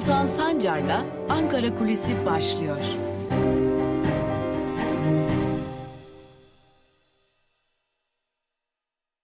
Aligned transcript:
Altan 0.00 0.26
Sancar'la 0.26 1.06
Ankara 1.28 1.74
Kulisi 1.74 2.26
başlıyor. 2.26 2.84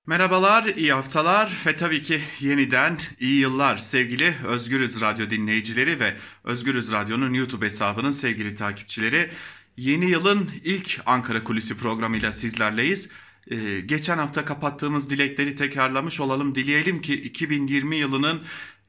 Merhabalar, 0.06 0.64
iyi 0.64 0.92
haftalar 0.92 1.62
ve 1.66 1.76
tabii 1.76 2.02
ki 2.02 2.20
yeniden 2.40 2.98
iyi 3.20 3.40
yıllar 3.40 3.78
sevgili 3.78 4.34
Özgürüz 4.46 5.00
Radyo 5.00 5.30
dinleyicileri 5.30 6.00
ve 6.00 6.14
Özgürüz 6.44 6.92
Radyo'nun 6.92 7.34
YouTube 7.34 7.66
hesabının 7.66 8.10
sevgili 8.10 8.56
takipçileri. 8.56 9.30
Yeni 9.76 10.10
yılın 10.10 10.50
ilk 10.64 11.00
Ankara 11.06 11.44
Kulisi 11.44 11.78
programıyla 11.78 12.32
sizlerleyiz. 12.32 13.08
Ee, 13.50 13.80
geçen 13.80 14.18
hafta 14.18 14.44
kapattığımız 14.44 15.10
dilekleri 15.10 15.56
tekrarlamış 15.56 16.20
olalım. 16.20 16.54
Dileyelim 16.54 17.02
ki 17.02 17.14
2020 17.14 17.96
yılının 17.96 18.42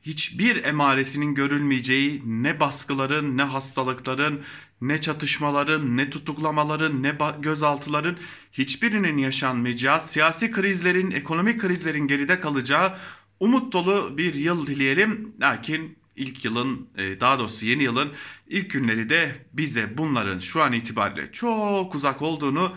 hiçbir 0.08 0.64
emaresinin 0.64 1.36
görülmeyeceği 1.36 2.24
ne 2.26 2.60
baskıların 2.60 3.38
ne 3.38 3.44
hastalıkların 3.44 4.42
ne 4.82 5.02
çatışmaların 5.02 5.98
ne 5.98 6.10
tutuklamaların 6.10 7.04
ne 7.04 7.16
gözaltıların 7.40 8.18
hiçbirinin 8.54 9.18
yaşanmayacağı 9.18 10.02
siyasi 10.02 10.52
krizlerin 10.52 11.12
ekonomik 11.12 11.62
krizlerin 11.62 12.08
geride 12.08 12.40
kalacağı 12.40 12.98
umut 13.40 13.74
dolu 13.74 14.18
bir 14.18 14.34
yıl 14.34 14.68
dileyelim. 14.68 15.34
Lakin 15.40 15.98
ilk 16.16 16.46
yılın 16.46 16.88
e, 16.98 17.20
daha 17.20 17.40
doğrusu 17.40 17.66
yeni 17.66 17.84
yılın 17.84 18.12
ilk 18.48 18.72
günleri 18.72 19.10
de 19.10 19.32
bize 19.54 19.98
bunların 19.98 20.40
şu 20.40 20.64
an 20.64 20.74
itibariyle 20.74 21.32
çok 21.32 21.96
uzak 21.96 22.22
olduğunu 22.22 22.72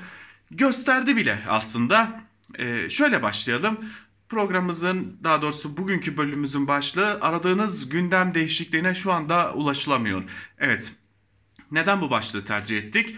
gösterdi 0.51 1.17
bile 1.17 1.39
aslında. 1.49 2.21
Ee, 2.59 2.91
şöyle 2.91 3.23
başlayalım. 3.23 3.79
Programımızın 4.31 5.19
daha 5.25 5.43
doğrusu 5.43 5.77
bugünkü 5.77 6.17
bölümümüzün 6.17 6.69
başlığı 6.69 7.19
aradığınız 7.21 7.89
gündem 7.89 8.35
değişikliğine 8.35 8.95
şu 8.95 9.13
anda 9.13 9.55
ulaşılamıyor. 9.55 10.23
Evet 10.59 10.93
neden 11.71 12.01
bu 12.01 12.11
başlığı 12.11 12.45
tercih 12.45 12.79
ettik? 12.79 13.17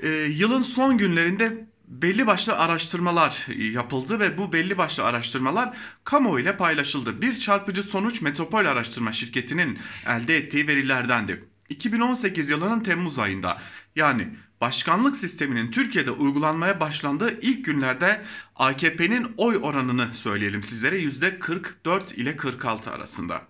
Ee, 0.00 0.08
yılın 0.08 0.62
son 0.62 0.98
günlerinde 0.98 1.68
belli 1.88 2.26
başlı 2.26 2.58
araştırmalar 2.58 3.46
yapıldı 3.72 4.20
ve 4.20 4.38
bu 4.38 4.52
belli 4.52 4.78
başlı 4.78 5.04
araştırmalar 5.04 5.76
kamuoyu 6.04 6.42
ile 6.42 6.56
paylaşıldı. 6.56 7.22
Bir 7.22 7.34
çarpıcı 7.34 7.82
sonuç 7.82 8.22
Metropol 8.22 8.64
Araştırma 8.64 9.12
Şirketi'nin 9.12 9.78
elde 10.06 10.36
ettiği 10.36 10.68
verilerdendi. 10.68 11.44
2018 11.68 12.50
yılının 12.50 12.80
Temmuz 12.80 13.18
ayında 13.18 13.58
yani 13.96 14.28
başkanlık 14.60 15.16
sisteminin 15.16 15.70
Türkiye'de 15.70 16.10
uygulanmaya 16.10 16.80
başlandığı 16.80 17.40
ilk 17.40 17.64
günlerde 17.64 18.22
AKP'nin 18.56 19.34
oy 19.36 19.58
oranını 19.62 20.14
söyleyelim 20.14 20.62
sizlere 20.62 21.00
%44 21.00 22.14
ile 22.14 22.36
46 22.36 22.90
arasında. 22.90 23.42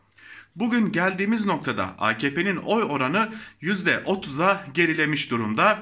Bugün 0.56 0.92
geldiğimiz 0.92 1.46
noktada 1.46 1.94
AKP'nin 1.98 2.56
oy 2.56 2.82
oranı 2.82 3.28
%30'a 3.62 4.66
gerilemiş 4.74 5.30
durumda 5.30 5.78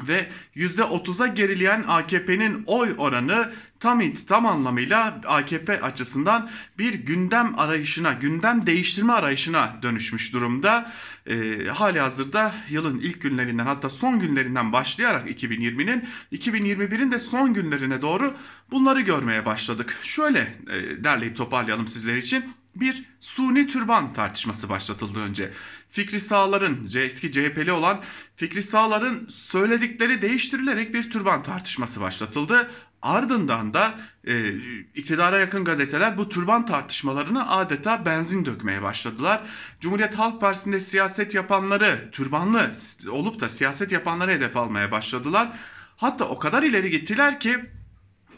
ve 0.00 0.28
%30'a 0.56 1.26
gerileyen 1.26 1.84
AKP'nin 1.88 2.64
oy 2.66 2.94
oranı 2.98 3.52
tam 3.80 4.02
tam 4.28 4.46
anlamıyla 4.46 5.20
AKP 5.26 5.80
açısından 5.80 6.50
bir 6.78 6.94
gündem 6.94 7.58
arayışına, 7.58 8.12
gündem 8.12 8.66
değiştirme 8.66 9.12
arayışına 9.12 9.78
dönüşmüş 9.82 10.32
durumda. 10.32 10.92
E, 11.26 11.64
hali 11.68 12.00
hazırda 12.00 12.54
yılın 12.70 13.00
ilk 13.00 13.22
günlerinden 13.22 13.66
hatta 13.66 13.90
son 13.90 14.18
günlerinden 14.18 14.72
başlayarak 14.72 15.30
2020'nin 15.30 16.08
2021'in 16.32 17.12
de 17.12 17.18
son 17.18 17.54
günlerine 17.54 18.02
doğru 18.02 18.34
bunları 18.70 19.00
görmeye 19.00 19.46
başladık. 19.46 19.98
Şöyle 20.02 20.38
e, 20.70 21.04
derleyip 21.04 21.36
toparlayalım 21.36 21.88
sizler 21.88 22.16
için 22.16 22.44
bir 22.76 23.04
suni 23.20 23.66
türban 23.66 24.12
tartışması 24.12 24.68
başlatıldı 24.68 25.20
önce. 25.20 25.50
Fikri 25.90 26.20
sağların, 26.20 26.88
eski 26.96 27.32
CHP'li 27.32 27.72
olan 27.72 28.00
Fikri 28.36 28.62
sağların 28.62 29.26
söyledikleri 29.28 30.22
değiştirilerek 30.22 30.94
bir 30.94 31.10
türban 31.10 31.42
tartışması 31.42 32.00
başlatıldı. 32.00 32.70
Ardından 33.04 33.74
da 33.74 33.94
e, 34.26 34.54
iktidara 34.94 35.38
yakın 35.38 35.64
gazeteler 35.64 36.18
bu 36.18 36.28
türban 36.28 36.66
tartışmalarını 36.66 37.50
adeta 37.50 38.04
benzin 38.06 38.44
dökmeye 38.44 38.82
başladılar. 38.82 39.40
Cumhuriyet 39.80 40.14
Halk 40.14 40.40
Partisi'nde 40.40 40.80
siyaset 40.80 41.34
yapanları, 41.34 42.08
türbanlı 42.12 42.70
olup 43.10 43.40
da 43.40 43.48
siyaset 43.48 43.92
yapanları 43.92 44.30
hedef 44.30 44.56
almaya 44.56 44.90
başladılar. 44.90 45.48
Hatta 45.96 46.24
o 46.24 46.38
kadar 46.38 46.62
ileri 46.62 46.90
gittiler 46.90 47.40
ki 47.40 47.64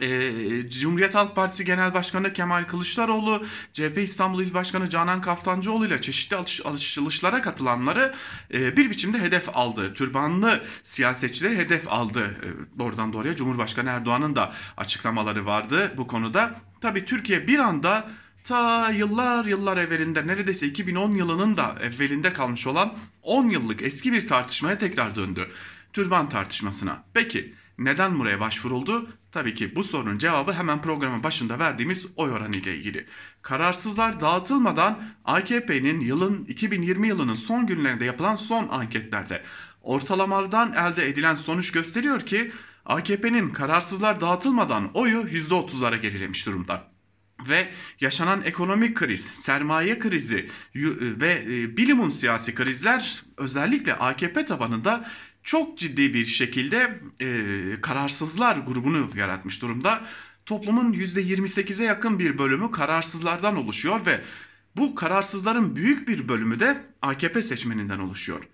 e, 0.00 0.70
Cumhuriyet 0.70 1.14
Halk 1.14 1.36
Partisi 1.36 1.64
Genel 1.64 1.94
Başkanı 1.94 2.32
Kemal 2.32 2.64
Kılıçdaroğlu, 2.64 3.46
CHP 3.72 3.98
İstanbul 3.98 4.42
İl 4.42 4.54
Başkanı 4.54 4.90
Canan 4.90 5.20
Kaftancıoğlu 5.20 5.86
ile 5.86 6.02
çeşitli 6.02 6.36
alış, 6.36 6.66
alışılışlara 6.66 7.42
katılanları 7.42 8.14
e, 8.54 8.76
bir 8.76 8.90
biçimde 8.90 9.18
hedef 9.18 9.56
aldı. 9.56 9.94
Türbanlı 9.94 10.60
siyasetçileri 10.82 11.56
hedef 11.56 11.92
aldı. 11.92 12.36
E, 12.42 12.78
doğrudan 12.78 13.12
doğruya 13.12 13.36
Cumhurbaşkanı 13.36 13.90
Erdoğan'ın 13.90 14.36
da 14.36 14.52
açıklamaları 14.76 15.46
vardı 15.46 15.92
bu 15.96 16.06
konuda. 16.06 16.54
Tabi 16.80 17.04
Türkiye 17.04 17.46
bir 17.46 17.58
anda 17.58 18.08
ta 18.44 18.90
yıllar 18.90 19.44
yıllar 19.44 19.76
evvelinde 19.76 20.26
neredeyse 20.26 20.66
2010 20.66 21.10
yılının 21.10 21.56
da 21.56 21.74
evvelinde 21.82 22.32
kalmış 22.32 22.66
olan 22.66 22.94
10 23.22 23.50
yıllık 23.50 23.82
eski 23.82 24.12
bir 24.12 24.26
tartışmaya 24.26 24.78
tekrar 24.78 25.16
döndü. 25.16 25.48
Türban 25.92 26.28
tartışmasına. 26.28 27.04
Peki 27.14 27.54
neden 27.78 28.18
buraya 28.18 28.40
başvuruldu? 28.40 29.08
Tabii 29.32 29.54
ki 29.54 29.76
bu 29.76 29.84
sorunun 29.84 30.18
cevabı 30.18 30.52
hemen 30.52 30.82
programın 30.82 31.22
başında 31.22 31.58
verdiğimiz 31.58 32.08
oy 32.16 32.30
oranı 32.30 32.56
ile 32.56 32.76
ilgili. 32.76 33.06
Kararsızlar 33.42 34.20
dağıtılmadan 34.20 35.02
AKP'nin 35.24 36.00
yılın 36.00 36.44
2020 36.44 37.08
yılının 37.08 37.34
son 37.34 37.66
günlerinde 37.66 38.04
yapılan 38.04 38.36
son 38.36 38.68
anketlerde 38.68 39.42
ortalamadan 39.82 40.72
elde 40.72 41.08
edilen 41.08 41.34
sonuç 41.34 41.72
gösteriyor 41.72 42.20
ki 42.20 42.52
AKP'nin 42.86 43.50
kararsızlar 43.50 44.20
dağıtılmadan 44.20 44.90
oyu 44.94 45.22
%30'lara 45.22 45.96
gerilemiş 45.96 46.46
durumda 46.46 46.95
ve 47.48 47.68
yaşanan 48.00 48.42
ekonomik 48.42 48.96
kriz, 48.96 49.24
sermaye 49.24 49.98
krizi 49.98 50.50
ve 51.20 51.44
e, 51.46 51.76
bilimum 51.76 52.10
siyasi 52.10 52.54
krizler 52.54 53.22
özellikle 53.36 53.94
AKP 53.94 54.46
tabanında 54.46 55.10
çok 55.42 55.78
ciddi 55.78 56.14
bir 56.14 56.26
şekilde 56.26 57.00
e, 57.20 57.80
kararsızlar 57.80 58.56
grubunu 58.56 59.10
yaratmış 59.16 59.62
durumda. 59.62 60.02
Toplumun 60.46 60.92
%28'e 60.92 61.84
yakın 61.84 62.18
bir 62.18 62.38
bölümü 62.38 62.70
kararsızlardan 62.70 63.56
oluşuyor 63.56 64.06
ve 64.06 64.20
bu 64.76 64.94
kararsızların 64.94 65.76
büyük 65.76 66.08
bir 66.08 66.28
bölümü 66.28 66.60
de 66.60 66.82
AKP 67.02 67.42
seçmeninden 67.42 67.98
oluşuyor. 67.98 68.44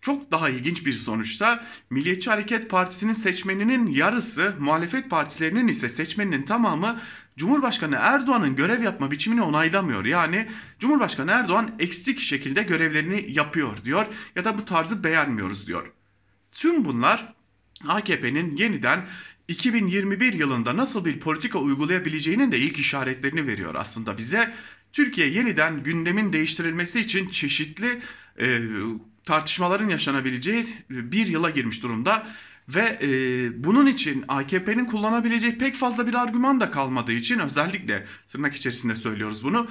Çok 0.00 0.32
daha 0.32 0.48
ilginç 0.48 0.86
bir 0.86 0.92
sonuçta 0.92 1.64
Milliyetçi 1.90 2.30
Hareket 2.30 2.70
Partisi'nin 2.70 3.12
seçmeninin 3.12 3.86
yarısı, 3.86 4.54
muhalefet 4.58 5.10
partilerinin 5.10 5.68
ise 5.68 5.88
seçmeninin 5.88 6.42
tamamı 6.42 7.00
Cumhurbaşkanı 7.36 7.96
Erdoğan'ın 8.00 8.56
görev 8.56 8.82
yapma 8.82 9.10
biçimini 9.10 9.42
onaylamıyor. 9.42 10.04
Yani 10.04 10.48
Cumhurbaşkanı 10.78 11.30
Erdoğan 11.30 11.74
eksik 11.78 12.20
şekilde 12.20 12.62
görevlerini 12.62 13.26
yapıyor 13.28 13.84
diyor 13.84 14.06
ya 14.36 14.44
da 14.44 14.58
bu 14.58 14.64
tarzı 14.64 15.04
beğenmiyoruz 15.04 15.66
diyor. 15.66 15.92
Tüm 16.52 16.84
bunlar 16.84 17.34
AKP'nin 17.88 18.56
yeniden 18.56 19.06
2021 19.48 20.32
yılında 20.32 20.76
nasıl 20.76 21.04
bir 21.04 21.20
politika 21.20 21.58
uygulayabileceğinin 21.58 22.52
de 22.52 22.58
ilk 22.58 22.78
işaretlerini 22.78 23.46
veriyor 23.46 23.74
aslında 23.74 24.18
bize. 24.18 24.54
Türkiye 24.92 25.28
yeniden 25.28 25.82
gündemin 25.82 26.32
değiştirilmesi 26.32 27.00
için 27.00 27.28
çeşitli 27.28 28.00
e, 28.40 28.60
tartışmaların 29.24 29.88
yaşanabileceği 29.88 30.66
bir 30.90 31.26
yıla 31.26 31.50
girmiş 31.50 31.82
durumda. 31.82 32.26
Ve 32.68 32.98
e, 33.02 33.08
bunun 33.64 33.86
için 33.86 34.24
AKP'nin 34.28 34.84
kullanabileceği 34.84 35.58
pek 35.58 35.74
fazla 35.76 36.06
bir 36.06 36.14
argüman 36.14 36.60
da 36.60 36.70
kalmadığı 36.70 37.12
için 37.12 37.38
özellikle 37.38 38.06
tırnak 38.28 38.54
içerisinde 38.54 38.96
söylüyoruz 38.96 39.44
bunu. 39.44 39.68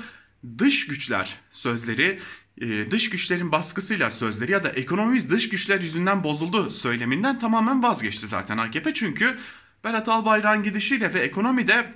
Dış 0.57 0.87
güçler 0.87 1.39
sözleri 1.51 2.19
e, 2.61 2.91
dış 2.91 3.09
güçlerin 3.09 3.51
baskısıyla 3.51 4.11
sözleri 4.11 4.51
ya 4.51 4.63
da 4.63 4.69
ekonomimiz 4.69 5.29
dış 5.29 5.49
güçler 5.49 5.81
yüzünden 5.81 6.23
bozuldu 6.23 6.69
söyleminden 6.69 7.39
tamamen 7.39 7.83
vazgeçti 7.83 8.27
zaten 8.27 8.57
AKP. 8.57 8.93
Çünkü 8.93 9.37
Berat 9.83 10.09
Albayrak'ın 10.09 10.63
gidişiyle 10.63 11.13
ve 11.13 11.19
ekonomide 11.19 11.93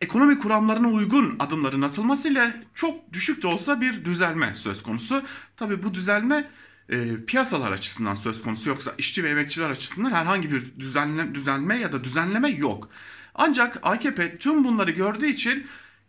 ekonomi 0.00 0.38
kuramlarına 0.38 0.88
uygun 0.88 1.36
adımların 1.38 1.82
atılmasıyla 1.82 2.54
çok 2.74 3.12
düşük 3.12 3.42
de 3.42 3.46
olsa 3.46 3.80
bir 3.80 4.04
düzelme 4.04 4.54
söz 4.54 4.82
konusu. 4.82 5.22
Tabi 5.56 5.82
bu 5.82 5.94
düzelme 5.94 6.50
e, 6.88 7.24
piyasalar 7.26 7.72
açısından 7.72 8.14
söz 8.14 8.42
konusu 8.42 8.68
yoksa 8.70 8.94
işçi 8.98 9.24
ve 9.24 9.30
emekçiler 9.30 9.70
açısından 9.70 10.10
herhangi 10.10 10.52
bir 10.52 10.80
düzenle, 10.80 11.34
düzenleme 11.34 11.76
ya 11.76 11.92
da 11.92 12.04
düzenleme 12.04 12.48
yok. 12.48 12.88
Ancak 13.34 13.78
AKP 13.82 14.38
tüm 14.38 14.64
bunları 14.64 14.90
gördüğü 14.90 15.26
için 15.26 15.66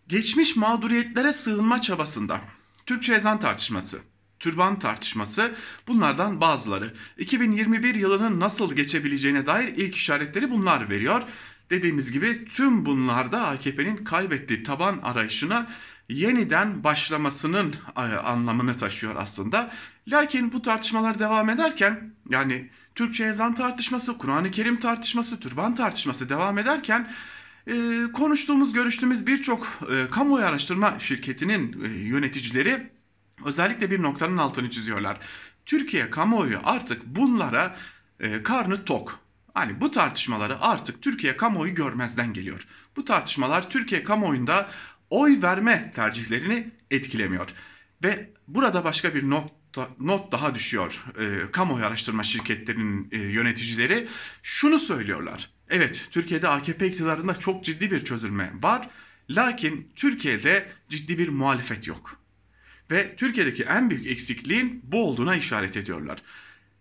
geçmiş 0.07 0.55
mağduriyetlere 0.55 1.31
sığınma 1.31 1.81
çabasında 1.81 2.41
Türkçe 2.85 3.13
ezan 3.13 3.39
tartışması, 3.39 3.99
türban 4.39 4.79
tartışması 4.79 5.55
bunlardan 5.87 6.41
bazıları. 6.41 6.93
2021 7.17 7.95
yılının 7.95 8.39
nasıl 8.39 8.73
geçebileceğine 8.73 9.47
dair 9.47 9.67
ilk 9.67 9.95
işaretleri 9.95 10.51
bunlar 10.51 10.89
veriyor. 10.89 11.21
Dediğimiz 11.69 12.11
gibi 12.11 12.45
tüm 12.45 12.85
bunlarda 12.85 13.47
AKP'nin 13.47 13.97
kaybettiği 13.97 14.63
taban 14.63 14.99
arayışına 15.03 15.67
yeniden 16.09 16.83
başlamasının 16.83 17.73
e, 17.97 18.01
anlamını 18.01 18.77
taşıyor 18.77 19.15
aslında. 19.17 19.71
Lakin 20.09 20.51
bu 20.51 20.61
tartışmalar 20.61 21.19
devam 21.19 21.49
ederken 21.49 22.13
yani 22.29 22.69
Türkçe 22.95 23.25
ezan 23.25 23.55
tartışması, 23.55 24.17
Kur'an-ı 24.17 24.51
Kerim 24.51 24.79
tartışması, 24.79 25.39
türban 25.39 25.75
tartışması 25.75 26.29
devam 26.29 26.57
ederken 26.57 27.11
e, 27.67 27.73
konuştuğumuz, 28.13 28.73
görüştüğümüz 28.73 29.27
birçok 29.27 29.67
e, 29.67 30.09
kamuoyu 30.11 30.45
araştırma 30.45 30.99
şirketinin 30.99 31.83
e, 31.83 31.87
yöneticileri 31.87 32.89
özellikle 33.45 33.91
bir 33.91 34.01
noktanın 34.01 34.37
altını 34.37 34.69
çiziyorlar. 34.69 35.19
Türkiye 35.65 36.09
kamuoyu 36.09 36.59
artık 36.63 37.05
bunlara 37.05 37.75
e, 38.19 38.43
karnı 38.43 38.85
tok. 38.85 39.19
Hani 39.53 39.81
bu 39.81 39.91
tartışmaları 39.91 40.61
artık 40.61 41.01
Türkiye 41.01 41.37
kamuoyu 41.37 41.75
görmezden 41.75 42.33
geliyor. 42.33 42.67
Bu 42.95 43.05
tartışmalar 43.05 43.69
Türkiye 43.69 44.03
kamuoyunda 44.03 44.69
oy 45.09 45.41
verme 45.41 45.91
tercihlerini 45.95 46.71
etkilemiyor. 46.91 47.49
Ve 48.03 48.29
burada 48.47 48.83
başka 48.83 49.15
bir 49.15 49.29
not, 49.29 49.51
not 49.99 50.31
daha 50.31 50.55
düşüyor. 50.55 51.05
E, 51.19 51.51
kamuoyu 51.51 51.85
araştırma 51.85 52.23
şirketlerinin 52.23 53.07
e, 53.11 53.17
yöneticileri 53.17 54.07
şunu 54.43 54.79
söylüyorlar. 54.79 55.49
Evet 55.69 56.07
Türkiye'de 56.11 56.47
AKP 56.47 56.87
iktidarında 56.87 57.39
çok 57.39 57.65
ciddi 57.65 57.91
bir 57.91 58.05
çözülme 58.05 58.51
var. 58.61 58.89
Lakin 59.29 59.91
Türkiye'de 59.95 60.71
ciddi 60.89 61.17
bir 61.17 61.29
muhalefet 61.29 61.87
yok. 61.87 62.19
Ve 62.91 63.15
Türkiye'deki 63.15 63.63
en 63.63 63.89
büyük 63.89 64.07
eksikliğin 64.07 64.81
bu 64.83 65.07
olduğuna 65.07 65.35
işaret 65.35 65.77
ediyorlar 65.77 66.19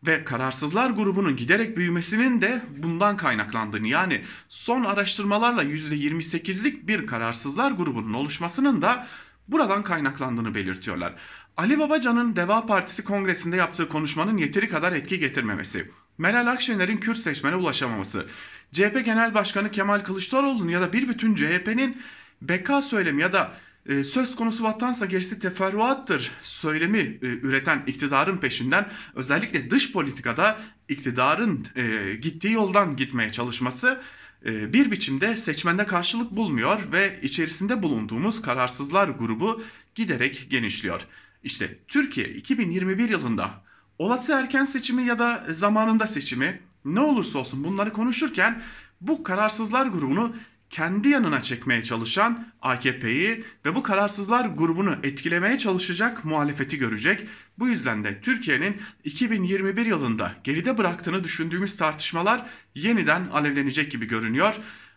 ve 0.07 0.25
kararsızlar 0.25 0.91
grubunun 0.91 1.37
giderek 1.37 1.77
büyümesinin 1.77 2.41
de 2.41 2.63
bundan 2.77 3.17
kaynaklandığını 3.17 3.89
yani 3.89 4.25
son 4.49 4.85
araştırmalarla 4.85 5.65
%28'lik 5.65 6.89
bir 6.89 7.07
kararsızlar 7.07 7.71
grubunun 7.71 8.13
oluşmasının 8.13 8.83
da 8.83 9.07
buradan 9.49 9.83
kaynaklandığını 9.83 10.55
belirtiyorlar. 10.55 11.15
Ali 11.59 11.79
Babacan'ın 11.79 12.37
Deva 12.37 12.67
Partisi 12.67 13.05
kongresinde 13.05 13.57
yaptığı 13.57 13.89
konuşmanın 13.89 14.37
yeteri 14.37 14.69
kadar 14.69 14.93
etki 14.93 15.19
getirmemesi, 15.19 15.91
Meral 16.19 16.47
Akşener'in 16.47 16.97
Kürt 16.97 17.17
seçmene 17.17 17.57
ulaşamaması, 17.57 18.27
CHP 18.73 19.05
Genel 19.05 19.35
Başkanı 19.35 19.71
Kemal 19.71 20.01
Kılıçdaroğlu'nun 20.01 20.69
ya 20.69 20.81
da 20.81 20.93
bir 20.93 21.09
bütün 21.09 21.35
CHP'nin 21.35 22.03
beka 22.43 22.83
söylemi 22.83 23.23
ya 23.23 23.33
da 23.33 23.53
e, 23.87 24.05
söz 24.05 24.37
konusu 24.37 24.65
vatansa 24.65 25.07
gerisi 25.07 25.41
teferruattır 25.41 26.31
söylemi 26.43 26.99
e, 26.99 27.19
üreten 27.23 27.83
iktidarın 27.87 28.39
peşinden 28.39 28.89
özellikle 29.15 29.71
dış 29.71 29.93
politikada 29.93 30.59
iktidarın 30.89 31.67
e, 31.77 32.15
gittiği 32.15 32.53
yoldan 32.53 32.97
gitmeye 32.97 33.33
çalışması 33.33 34.01
bir 34.45 34.91
biçimde 34.91 35.37
seçmende 35.37 35.87
karşılık 35.87 36.31
bulmuyor 36.31 36.93
ve 36.93 37.19
içerisinde 37.23 37.83
bulunduğumuz 37.83 38.43
kararsızlar 38.43 39.09
grubu 39.09 39.63
giderek 39.95 40.47
genişliyor. 40.51 41.01
İşte 41.49 41.79
Türkiye 41.89 42.29
2021 42.29 43.09
yılında 43.09 43.51
olası 43.99 44.33
erken 44.33 44.65
seçimi 44.65 45.05
ya 45.05 45.19
da 45.19 45.45
zamanında 45.51 46.07
seçimi 46.07 46.61
ne 46.85 47.01
olursa 47.01 47.39
olsun 47.39 47.65
bunları 47.65 47.93
konuşurken 47.93 48.63
bu 49.01 49.23
kararsızlar 49.23 49.87
grubunu 49.87 50.37
kendi 50.71 51.09
yanına 51.09 51.41
çekmeye 51.41 51.83
çalışan 51.83 52.47
AKP'yi 52.63 53.45
ve 53.65 53.75
bu 53.75 53.83
kararsızlar 53.83 54.45
grubunu 54.45 54.97
etkilemeye 55.03 55.59
çalışacak 55.59 56.25
muhalefeti 56.25 56.79
görecek. 56.79 57.27
Bu 57.59 57.69
yüzden 57.69 58.05
de 58.05 58.21
Türkiye'nin 58.21 58.77
2021 59.05 59.87
yılında 59.87 60.35
geride 60.45 60.79
bıraktığını 60.79 61.25
düşündüğümüz 61.25 61.77
tartışmalar 61.77 62.47
yeniden 62.75 63.27
alevlenecek 63.27 63.93
gibi 63.93 64.07
görünüyor. 64.07 64.55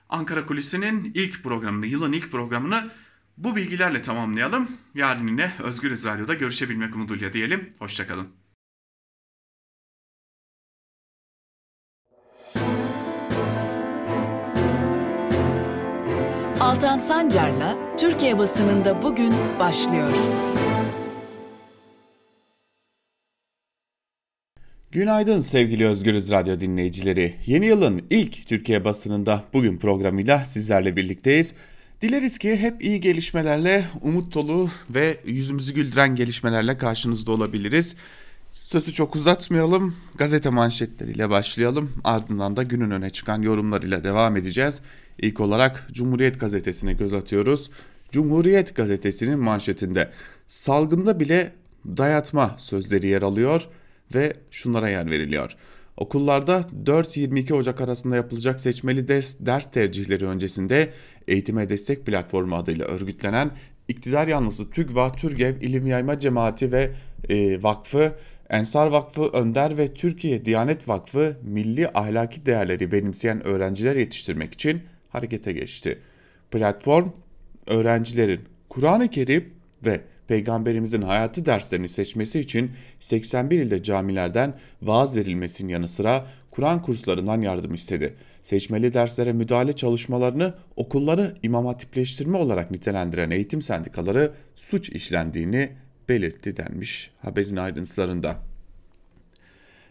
Ankara 0.10 0.46
Kulisi'nin 0.46 1.12
ilk 1.14 1.44
programını, 1.44 1.88
yılın 1.88 2.12
ilk 2.12 2.32
programını 2.32 2.90
bu 3.44 3.56
bilgilerle 3.56 4.02
tamamlayalım. 4.02 4.72
Yarın 4.96 5.28
yine 5.28 5.52
Özgürüz 5.64 6.06
Radyo'da 6.06 6.34
görüşebilmek 6.34 6.96
umuduyla 6.96 7.34
diyelim. 7.34 7.70
Hoşçakalın. 7.80 8.28
Altan 16.60 16.98
Sancar'la 16.98 17.98
Türkiye 17.98 18.38
basınında 18.38 19.04
bugün 19.04 19.34
başlıyor. 19.60 20.14
Günaydın 24.92 25.42
sevgili 25.42 25.88
Özgürüz 25.88 26.32
Radyo 26.32 26.60
dinleyicileri. 26.60 27.36
Yeni 27.46 27.66
yılın 27.66 28.02
ilk 28.10 28.48
Türkiye 28.48 28.86
basınında 28.86 29.44
bugün 29.54 29.78
programıyla 29.78 30.46
sizlerle 30.46 30.96
birlikteyiz. 30.96 31.56
Dileriz 32.02 32.38
ki 32.38 32.58
hep 32.58 32.84
iyi 32.84 33.02
gelişmelerle, 33.02 33.86
umut 34.02 34.34
dolu 34.34 34.70
ve 34.90 35.18
yüzümüzü 35.26 35.74
güldüren 35.74 36.16
gelişmelerle 36.16 36.78
karşınızda 36.78 37.32
olabiliriz. 37.32 37.96
Sözü 38.52 38.94
çok 38.94 39.16
uzatmayalım. 39.16 39.96
Gazete 40.16 40.50
manşetleriyle 40.50 41.30
başlayalım. 41.30 41.92
Ardından 42.04 42.56
da 42.58 42.64
günün 42.64 42.92
öne 42.92 43.10
çıkan 43.10 43.42
yorumlarıyla 43.42 44.04
devam 44.04 44.38
edeceğiz. 44.38 44.82
İlk 45.18 45.40
olarak 45.40 45.88
Cumhuriyet 45.92 46.40
Gazetesi'ne 46.40 46.94
göz 46.94 47.14
atıyoruz. 47.14 47.70
Cumhuriyet 48.12 48.76
Gazetesi'nin 48.76 49.40
manşetinde 49.40 50.12
salgında 50.48 51.20
bile 51.20 51.54
dayatma 51.86 52.56
sözleri 52.58 53.08
yer 53.08 53.22
alıyor 53.22 53.68
ve 54.16 54.34
şunlara 54.52 54.90
yer 54.90 55.12
veriliyor. 55.12 55.56
Okullarda 55.98 56.66
4-22 56.86 57.54
Ocak 57.54 57.82
arasında 57.82 58.16
yapılacak 58.16 58.62
seçmeli 58.62 59.08
ders, 59.08 59.40
ders 59.40 59.72
tercihleri 59.72 60.28
öncesinde 60.28 60.94
Eğitime 61.28 61.70
Destek 61.70 62.06
Platformu 62.06 62.56
adıyla 62.56 62.86
örgütlenen 62.86 63.52
iktidar 63.88 64.28
yanlısı 64.28 64.70
TÜGVA, 64.70 65.12
TÜRGEV, 65.12 65.62
İlim 65.62 65.88
Yayma 65.88 66.20
Cemaati 66.20 66.72
ve 66.72 66.92
e, 67.30 67.64
Vakfı 67.64 68.16
Ensar 68.50 68.88
Vakfı 68.88 69.28
Önder 69.28 69.78
ve 69.78 69.94
Türkiye 69.94 70.46
Diyanet 70.46 70.90
Vakfı 70.90 71.38
milli 71.44 71.90
ahlaki 71.94 72.46
değerleri 72.46 72.92
benimseyen 72.92 73.48
öğrenciler 73.48 73.96
yetiştirmek 73.96 74.54
için 74.54 74.82
harekete 75.10 75.52
geçti. 75.52 76.00
Platform 76.52 77.10
öğrencilerin 77.68 78.40
Kur'an-ı 78.70 79.10
Kerim 79.10 79.54
ve 79.86 80.02
Peygamberimizin 80.32 81.02
hayatı 81.02 81.46
derslerini 81.46 81.90
seçmesi 81.90 82.40
için 82.40 82.72
81 83.00 83.60
ilde 83.60 83.84
camilerden 83.84 84.54
vaaz 84.82 85.16
verilmesinin 85.16 85.70
yanı 85.70 85.88
sıra 85.88 86.26
Kur'an 86.52 86.80
kurslarından 86.80 87.42
yardım 87.42 87.74
istedi. 87.74 88.16
Seçmeli 88.44 88.94
derslere 88.94 89.34
müdahale 89.34 89.74
çalışmalarını 89.74 90.54
okulları 90.76 91.36
imam 91.44 91.66
hatipleştirme 91.66 92.38
olarak 92.38 92.72
nitelendiren 92.72 93.32
eğitim 93.32 93.62
sendikaları 93.62 94.32
suç 94.56 94.90
işlendiğini 94.90 95.72
belirtti 96.10 96.58
denmiş 96.58 97.12
haberin 97.22 97.56
ayrıntılarında. 97.56 98.36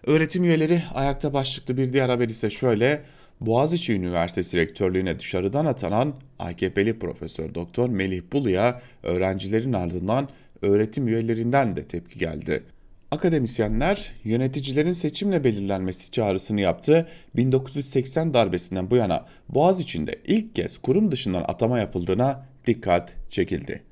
Öğretim 0.07 0.45
üyeleri 0.45 0.83
ayakta 0.95 1.33
başlıklı 1.33 1.77
bir 1.77 1.93
diğer 1.93 2.09
haber 2.09 2.29
ise 2.29 2.51
şöyle. 2.51 3.03
Boğaziçi 3.41 3.93
Üniversitesi 3.93 4.57
rektörlüğüne 4.57 5.19
dışarıdan 5.19 5.67
atanan 5.67 6.15
AKP'li 6.39 6.99
Profesör 6.99 7.55
Doktor 7.55 7.89
Melih 7.89 8.23
Bulu'ya 8.33 8.83
öğrencilerin 9.03 9.73
ardından 9.73 10.29
öğretim 10.63 11.09
üyelerinden 11.09 11.77
de 11.77 11.85
tepki 11.85 12.19
geldi. 12.19 12.63
Akademisyenler 13.11 14.13
yöneticilerin 14.25 14.93
seçimle 14.93 15.45
belirlenmesi 15.45 16.11
çağrısını 16.11 16.61
yaptı. 16.61 17.09
1980 17.37 18.35
darbesinden 18.35 18.91
bu 18.91 18.97
yana 18.97 19.27
Boğaziçi'nde 19.49 20.17
ilk 20.27 20.55
kez 20.55 20.79
kurum 20.79 21.13
dışından 21.13 21.45
atama 21.49 21.79
yapıldığına 21.79 22.47
dikkat 22.67 23.15
çekildi. 23.31 23.83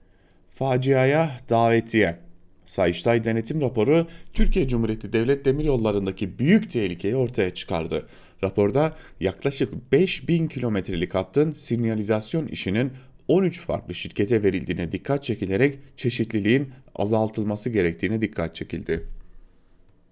Faciaya 0.51 1.31
davetiye 1.49 2.28
Sayıştay 2.69 3.25
denetim 3.25 3.61
raporu 3.61 4.07
Türkiye 4.33 4.69
Cumhuriyeti 4.69 5.13
Devlet 5.13 5.45
Demiryolları'ndaki 5.45 6.39
büyük 6.39 6.71
tehlikeyi 6.71 7.17
ortaya 7.17 7.55
çıkardı. 7.55 8.07
Raporda 8.45 8.97
yaklaşık 9.21 9.93
5000 9.93 10.49
kilometrelik 10.49 11.15
hattın 11.15 11.53
sinyalizasyon 11.53 12.47
işinin 12.47 12.93
13 13.29 13.61
farklı 13.61 13.95
şirkete 13.95 14.43
verildiğine 14.43 14.93
dikkat 14.93 15.25
çekilerek 15.25 15.79
çeşitliliğin 15.97 16.71
azaltılması 16.95 17.71
gerektiğine 17.71 18.21
dikkat 18.21 18.55
çekildi. 18.55 19.07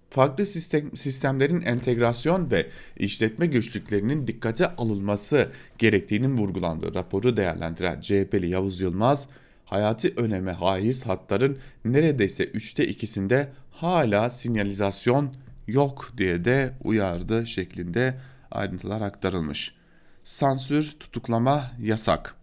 Farklı 0.09 0.45
sistem, 0.45 0.97
sistemlerin 0.97 1.61
entegrasyon 1.61 2.51
ve 2.51 2.67
işletme 2.97 3.45
güçlüklerinin 3.45 4.27
dikkate 4.27 4.75
alınması 4.75 5.51
gerektiğinin 5.77 6.37
vurgulandığı 6.37 6.93
raporu 6.95 7.37
değerlendiren 7.37 8.01
CHP'li 8.01 8.49
Yavuz 8.49 8.81
Yılmaz, 8.81 9.29
hayati 9.67 10.13
öneme 10.17 10.51
haiz 10.51 11.05
hatların 11.05 11.57
neredeyse 11.85 12.43
üçte 12.43 12.87
ikisinde 12.87 13.49
hala 13.71 14.29
sinyalizasyon 14.29 15.33
yok 15.67 16.11
diye 16.17 16.45
de 16.45 16.73
uyardı 16.83 17.47
şeklinde 17.47 18.17
ayrıntılar 18.51 19.01
aktarılmış. 19.01 19.75
Sansür, 20.23 20.95
tutuklama 20.99 21.71
yasak. 21.79 22.35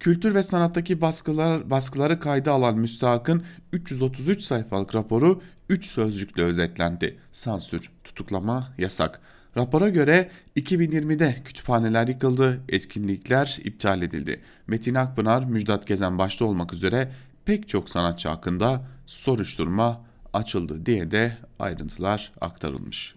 Kültür 0.00 0.34
ve 0.34 0.42
sanattaki 0.42 1.00
baskılar, 1.00 1.70
baskıları 1.70 2.20
kayda 2.20 2.52
alan 2.52 2.78
müstahakın 2.78 3.44
333 3.72 4.42
sayfalık 4.42 4.94
raporu 4.94 5.42
3 5.68 5.86
sözcükle 5.86 6.42
özetlendi. 6.42 7.18
Sansür, 7.32 7.90
tutuklama, 8.04 8.72
yasak. 8.78 9.20
Rapora 9.56 9.88
göre 9.88 10.30
2020'de 10.56 11.36
kütüphaneler 11.44 12.08
yıkıldı, 12.08 12.60
etkinlikler 12.68 13.58
iptal 13.64 14.02
edildi. 14.02 14.40
Metin 14.66 14.94
Akpınar, 14.94 15.44
Müjdat 15.44 15.86
Gezen 15.86 16.18
başta 16.18 16.44
olmak 16.44 16.72
üzere 16.72 17.12
pek 17.44 17.68
çok 17.68 17.90
sanatçı 17.90 18.28
hakkında 18.28 18.86
soruşturma 19.06 20.04
açıldı 20.32 20.86
diye 20.86 21.10
de 21.10 21.36
ayrıntılar 21.58 22.32
aktarılmış. 22.40 23.14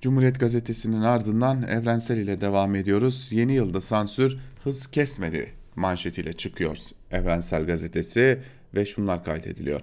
Cumhuriyet 0.00 0.40
Gazetesi'nin 0.40 1.02
ardından 1.02 1.62
Evrensel 1.62 2.16
ile 2.16 2.40
devam 2.40 2.74
ediyoruz. 2.74 3.28
Yeni 3.32 3.52
yılda 3.52 3.80
sansür 3.80 4.38
hız 4.64 4.86
kesmedi 4.86 5.52
manşetiyle 5.76 6.32
çıkıyor 6.32 6.76
Evrensel 7.10 7.66
Gazetesi 7.66 8.40
ve 8.74 8.86
şunlar 8.86 9.24
kaydediliyor. 9.24 9.82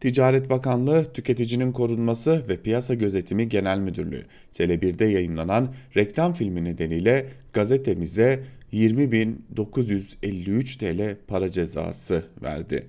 Ticaret 0.00 0.50
Bakanlığı 0.50 1.12
Tüketicinin 1.12 1.72
Korunması 1.72 2.48
ve 2.48 2.56
Piyasa 2.56 2.94
Gözetimi 2.94 3.48
Genel 3.48 3.78
Müdürlüğü 3.78 4.24
Tele1'de 4.52 5.04
yayınlanan 5.04 5.74
reklam 5.96 6.32
filmi 6.32 6.64
nedeniyle 6.64 7.26
gazetemize 7.52 8.42
20.953 8.72 10.78
TL 10.78 11.16
para 11.26 11.50
cezası 11.50 12.24
verdi. 12.42 12.86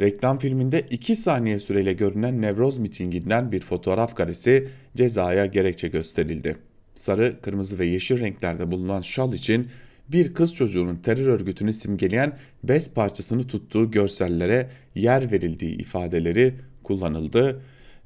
Reklam 0.00 0.38
filminde 0.38 0.86
2 0.90 1.16
saniye 1.16 1.58
süreyle 1.58 1.92
görünen 1.92 2.42
Nevroz 2.42 2.78
mitinginden 2.78 3.52
bir 3.52 3.60
fotoğraf 3.60 4.14
karesi 4.14 4.68
cezaya 4.96 5.46
gerekçe 5.46 5.88
gösterildi. 5.88 6.56
Sarı, 6.94 7.36
kırmızı 7.42 7.78
ve 7.78 7.86
yeşil 7.86 8.20
renklerde 8.20 8.70
bulunan 8.70 9.00
şal 9.00 9.32
için 9.32 9.68
bir 10.08 10.34
kız 10.34 10.54
çocuğunun 10.54 10.96
terör 10.96 11.26
örgütünü 11.26 11.72
simgeleyen 11.72 12.32
bez 12.64 12.94
parçasını 12.94 13.46
tuttuğu 13.46 13.90
görsellere 13.90 14.70
yer 15.00 15.32
verildiği 15.32 15.78
ifadeleri 15.78 16.54
kullanıldı. 16.82 17.60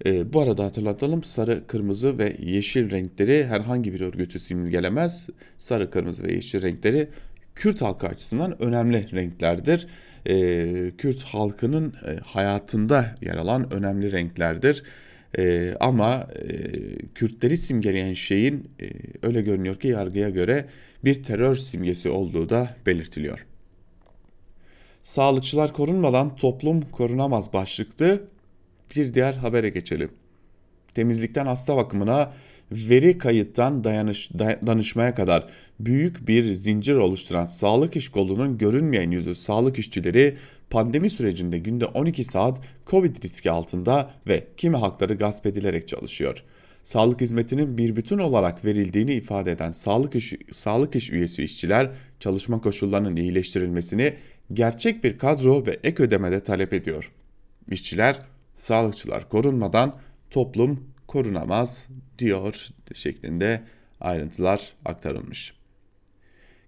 E, 0.07 0.33
bu 0.33 0.41
arada 0.41 0.65
hatırlatalım 0.65 1.23
sarı, 1.23 1.67
kırmızı 1.67 2.19
ve 2.19 2.37
yeşil 2.43 2.91
renkleri 2.91 3.47
herhangi 3.47 3.95
bir 3.95 4.01
örgütü 4.01 4.39
simgelemez. 4.39 5.29
Sarı, 5.59 5.91
kırmızı 5.91 6.23
ve 6.23 6.33
yeşil 6.33 6.63
renkleri 6.63 7.09
Kürt 7.55 7.83
halkı 7.83 8.07
açısından 8.07 8.63
önemli 8.63 9.13
renklerdir. 9.13 9.87
E, 10.27 10.93
Kürt 10.99 11.23
halkının 11.23 11.95
e, 12.07 12.17
hayatında 12.25 13.15
yer 13.21 13.37
alan 13.37 13.73
önemli 13.73 14.13
renklerdir. 14.13 14.83
E, 15.39 15.75
ama 15.81 16.27
e, 16.37 16.57
Kürtleri 17.15 17.57
simgeleyen 17.57 18.13
şeyin 18.13 18.71
e, 18.81 18.87
öyle 19.23 19.43
görünüyor 19.43 19.81
ki 19.81 19.89
yargıya 19.89 20.31
göre 20.31 20.67
bir 21.05 21.23
terör 21.23 21.57
simgesi 21.57 22.09
olduğu 22.09 22.49
da 22.49 22.77
belirtiliyor. 22.87 23.47
Sağlıkçılar 25.03 25.73
korunmadan 25.73 26.37
toplum 26.37 26.81
korunamaz 26.81 27.53
başlıklı 27.53 28.23
bir 28.97 29.15
diğer 29.15 29.35
habere 29.35 29.69
geçelim. 29.69 30.11
Temizlikten 30.95 31.47
hasta 31.47 31.77
bakımına 31.77 32.33
veri 32.73 33.19
kayıttan 33.19 33.85
dayanış, 33.85 34.31
danışmaya 34.67 35.15
kadar 35.15 35.47
büyük 35.81 36.29
bir 36.29 36.53
zincir 36.53 36.95
oluşturan 36.95 37.47
sağlık 37.47 37.97
iş 37.97 38.09
kolunun 38.09 38.59
görünmeyen 38.59 39.11
yüzü 39.11 39.35
sağlık 39.35 39.79
işçileri 39.79 40.37
pandemi 40.71 41.11
sürecinde 41.11 41.59
günde 41.59 41.87
12 41.87 42.25
saat 42.25 42.61
Covid 42.87 43.25
riski 43.25 43.51
altında 43.51 44.11
ve 44.29 44.47
kimi 44.57 44.77
hakları 44.77 45.15
gasp 45.15 45.47
edilerek 45.47 45.89
çalışıyor. 45.89 46.45
Sağlık 46.85 47.21
hizmetinin 47.21 47.79
bir 47.79 47.97
bütün 47.97 48.19
olarak 48.19 48.65
verildiğini 48.65 49.15
ifade 49.15 49.53
eden 49.53 49.71
sağlık 49.71 50.15
iş, 50.15 50.35
sağlık 50.53 50.97
iş 50.97 51.11
üyesi 51.11 51.45
işçiler 51.45 51.91
çalışma 52.21 52.61
koşullarının 52.61 53.17
iyileştirilmesini 53.17 54.15
gerçek 54.55 55.05
bir 55.05 55.19
kadro 55.19 55.67
ve 55.67 55.79
ek 55.85 56.03
ödemede 56.03 56.43
talep 56.43 56.73
ediyor. 56.73 57.13
İşçiler, 57.71 58.21
sağlıkçılar 58.57 59.29
korunmadan 59.29 59.99
toplum 60.31 60.87
korunamaz 61.07 61.89
diyor 62.19 62.69
şeklinde 62.95 63.63
ayrıntılar 64.01 64.73
aktarılmış. 64.85 65.55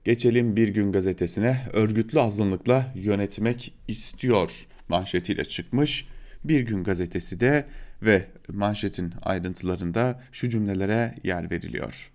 Geçelim 0.04 0.56
Bir 0.56 0.68
Gün 0.68 0.92
gazetesine 0.92 1.60
örgütlü 1.72 2.20
azınlıkla 2.20 2.92
yönetmek 2.94 3.74
istiyor 3.88 4.66
manşetiyle 4.88 5.44
çıkmış. 5.44 6.08
Bir 6.44 6.60
Gün 6.60 6.84
gazetesi 6.84 7.40
de 7.40 7.66
ve 8.02 8.26
manşetin 8.48 9.14
ayrıntılarında 9.22 10.22
şu 10.32 10.48
cümlelere 10.48 11.14
yer 11.22 11.50
veriliyor. 11.50 12.13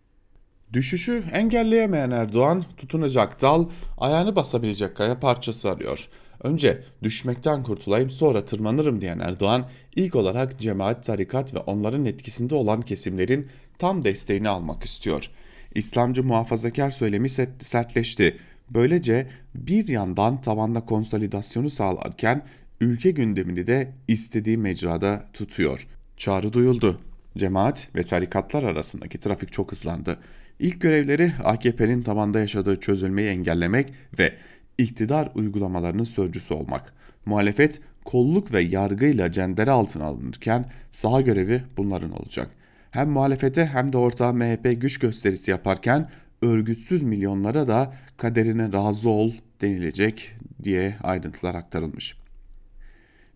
Düşüşü 0.74 1.24
engelleyemeyen 1.34 2.12
Erdoğan 2.12 2.64
tutunacak 2.78 3.42
dal, 3.42 3.66
ayağını 3.98 4.36
basabilecek 4.36 4.96
kaya 4.96 5.20
parçası 5.20 5.70
arıyor. 5.70 6.08
Önce 6.44 6.84
düşmekten 7.04 7.64
kurtulayım 7.64 8.10
sonra 8.10 8.46
tırmanırım 8.46 9.02
diyen 9.02 9.20
Erdoğan 9.20 9.66
ilk 9.96 10.16
olarak 10.16 10.60
cemaat, 10.60 11.04
tarikat 11.04 11.54
ve 11.54 11.60
onların 11.60 12.06
etkisinde 12.06 12.56
olan 12.56 12.82
kesimlerin 12.82 13.48
tam 13.78 14.04
desteğini 14.04 14.50
almak 14.50 14.84
istiyor. 14.84 15.30
İslamcı 15.76 16.24
muhafazakar 16.24 16.90
söylemi 16.90 17.30
sertleşti. 17.60 18.38
Böylece 18.70 19.28
bir 19.56 19.88
yandan 19.88 20.42
tavanda 20.42 20.86
konsolidasyonu 20.86 21.70
sağlarken 21.70 22.46
ülke 22.82 23.12
gündemini 23.12 23.68
de 23.68 23.94
istediği 24.08 24.58
mecrada 24.58 25.26
tutuyor. 25.34 25.88
Çağrı 26.18 26.54
duyuldu. 26.54 27.00
Cemaat 27.38 27.90
ve 27.96 28.04
tarikatlar 28.04 28.64
arasındaki 28.64 29.18
trafik 29.18 29.52
çok 29.52 29.72
hızlandı. 29.72 30.20
İlk 30.60 30.82
görevleri 30.82 31.34
AKP'nin 31.44 32.02
tabanda 32.02 32.40
yaşadığı 32.40 32.80
çözülmeyi 32.80 33.28
engellemek 33.28 33.94
ve 34.20 34.34
iktidar 34.78 35.30
uygulamalarının 35.36 36.04
sözcüsü 36.04 36.54
olmak. 36.54 36.94
Muhalefet 37.26 37.82
kolluk 38.06 38.54
ve 38.54 38.62
yargıyla 38.62 39.32
cendere 39.32 39.72
altına 39.72 40.04
alınırken 40.04 40.66
saha 40.92 41.22
görevi 41.22 41.64
bunların 41.78 42.12
olacak. 42.12 42.50
Hem 42.92 43.10
muhalefete 43.10 43.66
hem 43.66 43.94
de 43.94 43.98
ortağı 43.98 44.34
MHP 44.34 44.82
güç 44.82 44.98
gösterisi 44.98 45.52
yaparken 45.52 46.10
örgütsüz 46.42 47.04
milyonlara 47.04 47.68
da 47.68 47.94
kaderine 48.18 48.74
razı 48.74 49.10
ol 49.10 49.32
denilecek 49.62 50.32
diye 50.64 50.98
ayrıntılar 51.04 51.56
aktarılmış. 51.56 52.16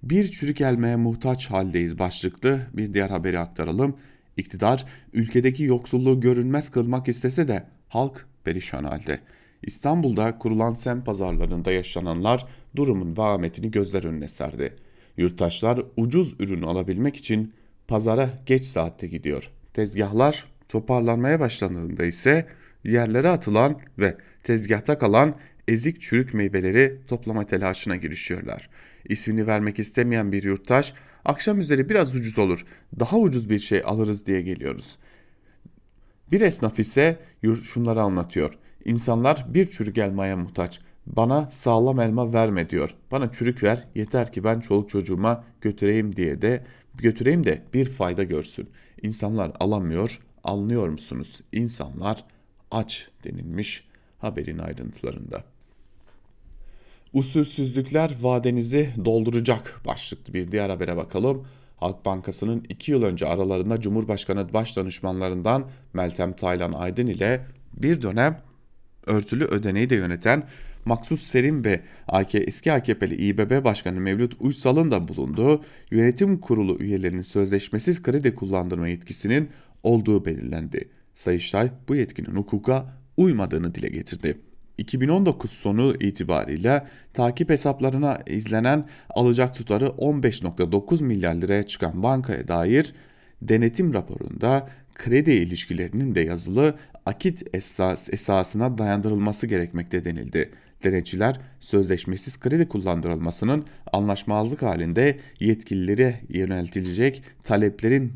Bir 0.03 0.27
çürük 0.31 0.61
elmeye 0.61 0.95
muhtaç 0.95 1.51
haldeyiz 1.51 1.99
başlıklı 1.99 2.61
bir 2.73 2.93
diğer 2.93 3.09
haberi 3.09 3.39
aktaralım. 3.39 3.97
İktidar 4.37 4.85
ülkedeki 5.13 5.63
yoksulluğu 5.63 6.19
görünmez 6.19 6.69
kılmak 6.69 7.07
istese 7.07 7.47
de 7.47 7.63
halk 7.87 8.25
perişan 8.43 8.83
halde. 8.83 9.19
İstanbul'da 9.63 10.37
kurulan 10.37 10.73
sem 10.73 11.03
pazarlarında 11.03 11.71
yaşananlar 11.71 12.45
durumun 12.75 13.17
vahametini 13.17 13.71
gözler 13.71 14.03
önüne 14.03 14.27
serdi. 14.27 14.75
Yurttaşlar 15.17 15.81
ucuz 15.97 16.35
ürünü 16.39 16.65
alabilmek 16.65 17.15
için 17.15 17.53
pazara 17.87 18.29
geç 18.45 18.65
saatte 18.65 19.07
gidiyor. 19.07 19.51
Tezgahlar 19.73 20.45
toparlanmaya 20.69 21.39
başlandığında 21.39 22.05
ise 22.05 22.47
yerlere 22.83 23.29
atılan 23.29 23.79
ve 23.99 24.17
tezgahta 24.43 24.97
kalan 24.97 25.35
ezik 25.67 26.01
çürük 26.01 26.33
meyveleri 26.33 26.99
toplama 27.07 27.45
telaşına 27.45 27.95
girişiyorlar. 27.95 28.69
İsmini 29.05 29.47
vermek 29.47 29.79
istemeyen 29.79 30.31
bir 30.31 30.43
yurttaş 30.43 30.93
akşam 31.25 31.59
üzeri 31.59 31.89
biraz 31.89 32.15
ucuz 32.15 32.39
olur 32.39 32.65
daha 32.99 33.17
ucuz 33.17 33.49
bir 33.49 33.59
şey 33.59 33.81
alırız 33.85 34.25
diye 34.25 34.41
geliyoruz. 34.41 34.97
Bir 36.31 36.41
esnaf 36.41 36.79
ise 36.79 37.19
şunları 37.63 38.01
anlatıyor. 38.01 38.53
İnsanlar 38.85 39.45
bir 39.53 39.69
çürük 39.69 39.97
elmaya 39.97 40.37
muhtaç. 40.37 40.81
Bana 41.05 41.49
sağlam 41.49 41.99
elma 41.99 42.33
verme 42.33 42.69
diyor. 42.69 42.95
Bana 43.11 43.31
çürük 43.31 43.63
ver 43.63 43.87
yeter 43.95 44.31
ki 44.31 44.43
ben 44.43 44.59
çoluk 44.59 44.89
çocuğuma 44.89 45.43
götüreyim 45.61 46.15
diye 46.15 46.41
de 46.41 46.65
götüreyim 46.95 47.43
de 47.43 47.61
bir 47.73 47.89
fayda 47.89 48.23
görsün. 48.23 48.69
İnsanlar 49.01 49.51
alamıyor, 49.59 50.21
anlıyor 50.43 50.87
musunuz? 50.87 51.41
İnsanlar 51.51 52.25
aç 52.71 53.09
denilmiş 53.23 53.87
haberin 54.17 54.57
ayrıntılarında. 54.57 55.43
Usulsüzlükler 57.13 58.11
vadenizi 58.21 58.89
dolduracak 59.05 59.81
başlıklı 59.85 60.33
bir 60.33 60.51
diğer 60.51 60.69
habere 60.69 60.97
bakalım. 60.97 61.47
Halk 61.77 62.05
Bankası'nın 62.05 62.65
2 62.69 62.91
yıl 62.91 63.03
önce 63.03 63.25
aralarında 63.25 63.81
Cumhurbaşkanı 63.81 64.53
Başdanışmanlarından 64.53 65.69
Meltem 65.93 66.33
Taylan 66.33 66.73
Aydın 66.73 67.07
ile 67.07 67.45
bir 67.73 68.01
dönem 68.01 68.41
örtülü 69.05 69.45
ödeneği 69.45 69.89
de 69.89 69.95
yöneten 69.95 70.47
Maksut 70.85 71.19
Serim 71.19 71.65
ve 71.65 71.81
AK, 72.07 72.35
eski 72.35 72.73
AKP'li 72.73 73.15
İBB 73.15 73.63
Başkanı 73.63 73.99
Mevlüt 73.99 74.33
Uysal'ın 74.39 74.91
da 74.91 75.07
bulunduğu 75.07 75.63
yönetim 75.91 76.39
kurulu 76.39 76.77
üyelerinin 76.79 77.21
sözleşmesiz 77.21 78.03
kredi 78.03 78.35
kullandırma 78.35 78.87
yetkisinin 78.87 79.49
olduğu 79.83 80.25
belirlendi. 80.25 80.89
Sayıştay 81.13 81.71
bu 81.87 81.95
yetkinin 81.95 82.35
hukuka 82.35 82.97
uymadığını 83.17 83.75
dile 83.75 83.87
getirdi. 83.87 84.37
2019 84.77 85.51
sonu 85.51 85.93
itibariyle 85.99 86.87
takip 87.13 87.49
hesaplarına 87.49 88.19
izlenen 88.27 88.85
alacak 89.09 89.55
tutarı 89.55 89.85
15.9 89.85 91.03
milyar 91.03 91.35
liraya 91.35 91.63
çıkan 91.63 92.03
bankaya 92.03 92.47
dair 92.47 92.93
denetim 93.41 93.93
raporunda 93.93 94.69
kredi 94.95 95.31
ilişkilerinin 95.31 96.15
de 96.15 96.21
yazılı 96.21 96.75
akit 97.05 97.43
esas, 97.53 98.09
esasına 98.13 98.77
dayandırılması 98.77 99.47
gerekmekte 99.47 100.05
denildi. 100.05 100.51
denetçiler 100.83 101.39
sözleşmesiz 101.59 102.39
kredi 102.39 102.67
kullandırılmasının 102.67 103.65
anlaşmazlık 103.93 104.61
halinde 104.61 105.17
yetkililere 105.39 106.21
yöneltilecek 106.29 107.23
taleplerin 107.43 108.13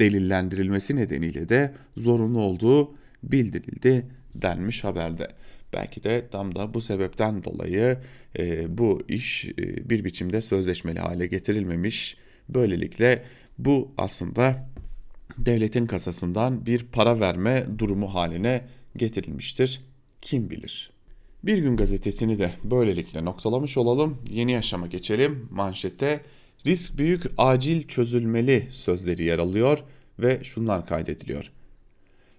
delillendirilmesi 0.00 0.96
nedeniyle 0.96 1.48
de 1.48 1.74
zorunlu 1.96 2.40
olduğu 2.40 2.94
bildirildi 3.32 4.06
denmiş 4.34 4.84
haberde. 4.84 5.28
Belki 5.72 6.04
de 6.04 6.28
tam 6.30 6.54
da 6.54 6.74
bu 6.74 6.80
sebepten 6.80 7.44
dolayı 7.44 7.98
e, 8.38 8.78
bu 8.78 9.02
iş 9.08 9.44
e, 9.44 9.90
bir 9.90 10.04
biçimde 10.04 10.40
sözleşmeli 10.40 10.98
hale 10.98 11.26
getirilmemiş. 11.26 12.16
Böylelikle 12.48 13.24
bu 13.58 13.94
aslında 13.98 14.68
devletin 15.38 15.86
kasasından 15.86 16.66
bir 16.66 16.84
para 16.84 17.20
verme 17.20 17.66
durumu 17.78 18.14
haline 18.14 18.64
getirilmiştir. 18.96 19.80
Kim 20.20 20.50
bilir? 20.50 20.90
Bir 21.42 21.58
gün 21.58 21.76
gazetesini 21.76 22.38
de 22.38 22.52
böylelikle 22.64 23.24
noktalamış 23.24 23.76
olalım. 23.76 24.18
Yeni 24.30 24.52
yaşama 24.52 24.86
geçelim. 24.86 25.48
Manşette 25.50 26.20
risk 26.66 26.98
büyük 26.98 27.22
acil 27.38 27.82
çözülmeli 27.82 28.66
sözleri 28.70 29.24
yer 29.24 29.38
alıyor 29.38 29.78
ve 30.18 30.44
şunlar 30.44 30.86
kaydediliyor. 30.86 31.52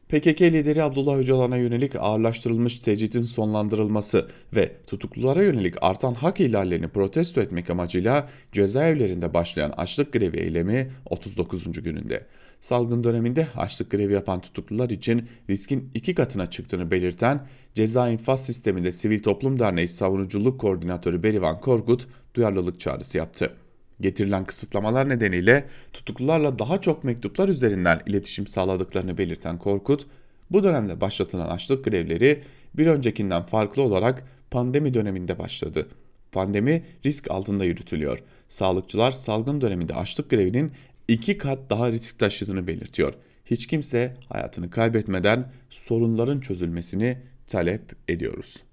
PKK 0.10 0.42
lideri 0.42 0.84
Abdullah 0.84 1.18
Öcalan'a 1.18 1.58
yönelik 1.58 1.96
ağırlaştırılmış 1.96 2.80
tecritin 2.80 3.22
sonlandırılması 3.22 4.28
ve 4.56 4.72
tutuklulara 4.88 5.44
yönelik 5.44 5.76
artan 5.82 6.14
hak 6.14 6.40
ihlallerini 6.40 6.88
protesto 6.88 7.42
etmek 7.42 7.70
amacıyla 7.70 8.30
cezaevlerinde 8.52 9.34
başlayan 9.34 9.74
açlık 9.78 10.14
grevi 10.14 10.38
eylemi 10.38 10.92
39. 11.06 11.84
gününde. 11.84 12.26
Salgın 12.60 13.04
döneminde 13.04 13.48
açlık 13.56 13.92
grevi 13.92 14.14
yapan 14.14 14.42
tutuklular 14.42 14.90
için 14.90 15.30
riskin 15.50 15.92
iki 15.94 16.16
katına 16.16 16.46
çıktığını 16.46 16.92
belirten 16.92 17.48
Ceza 17.74 18.10
İnfaz 18.10 18.46
Sistemi'nde 18.46 18.92
Sivil 18.92 19.24
Toplum 19.24 19.60
Derneği 19.60 19.88
Savunuculuk 19.88 20.62
Koordinatörü 20.62 21.24
Berivan 21.24 21.60
Korkut 21.60 22.08
duyarlılık 22.36 22.80
çağrısı 22.80 23.18
yaptı. 23.18 23.67
Getirilen 24.01 24.46
kısıtlamalar 24.46 25.10
nedeniyle 25.10 25.68
tutuklularla 25.94 26.60
daha 26.60 26.82
çok 26.82 27.04
mektuplar 27.04 27.50
üzerinden 27.50 28.01
iletişim 28.06 28.48
sağladıklarını 28.48 29.18
belirten 29.18 29.58
Korkut, 29.58 30.06
bu 30.51 30.63
dönemde 30.63 31.01
başlatılan 31.01 31.48
açlık 31.48 31.86
grevleri 31.86 32.44
bir 32.74 32.88
öncekinden 32.88 33.44
farklı 33.44 33.82
olarak 33.82 34.24
pandemi 34.51 34.94
döneminde 34.94 35.39
başladı. 35.39 35.88
Pandemi 36.32 36.86
risk 37.06 37.32
altında 37.32 37.66
yürütülüyor. 37.66 38.20
Sağlıkçılar 38.48 39.12
salgın 39.12 39.62
döneminde 39.62 39.94
açlık 39.94 40.30
grevinin 40.30 40.72
iki 41.08 41.38
kat 41.38 41.60
daha 41.70 41.92
risk 41.92 42.20
taşıdığını 42.20 42.68
belirtiyor. 42.68 43.13
Hiç 43.46 43.68
kimse 43.68 44.18
hayatını 44.30 44.70
kaybetmeden 44.70 45.51
sorunların 45.70 46.39
çözülmesini 46.39 47.18
talep 47.48 47.82
ediyoruz. 48.08 48.63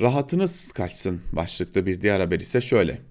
Rahatınız 0.00 0.72
kaçsın 0.72 1.20
başlıklı 1.32 1.86
bir 1.86 2.00
diğer 2.00 2.20
haber 2.20 2.40
ise 2.40 2.60
şöyle. 2.60 3.09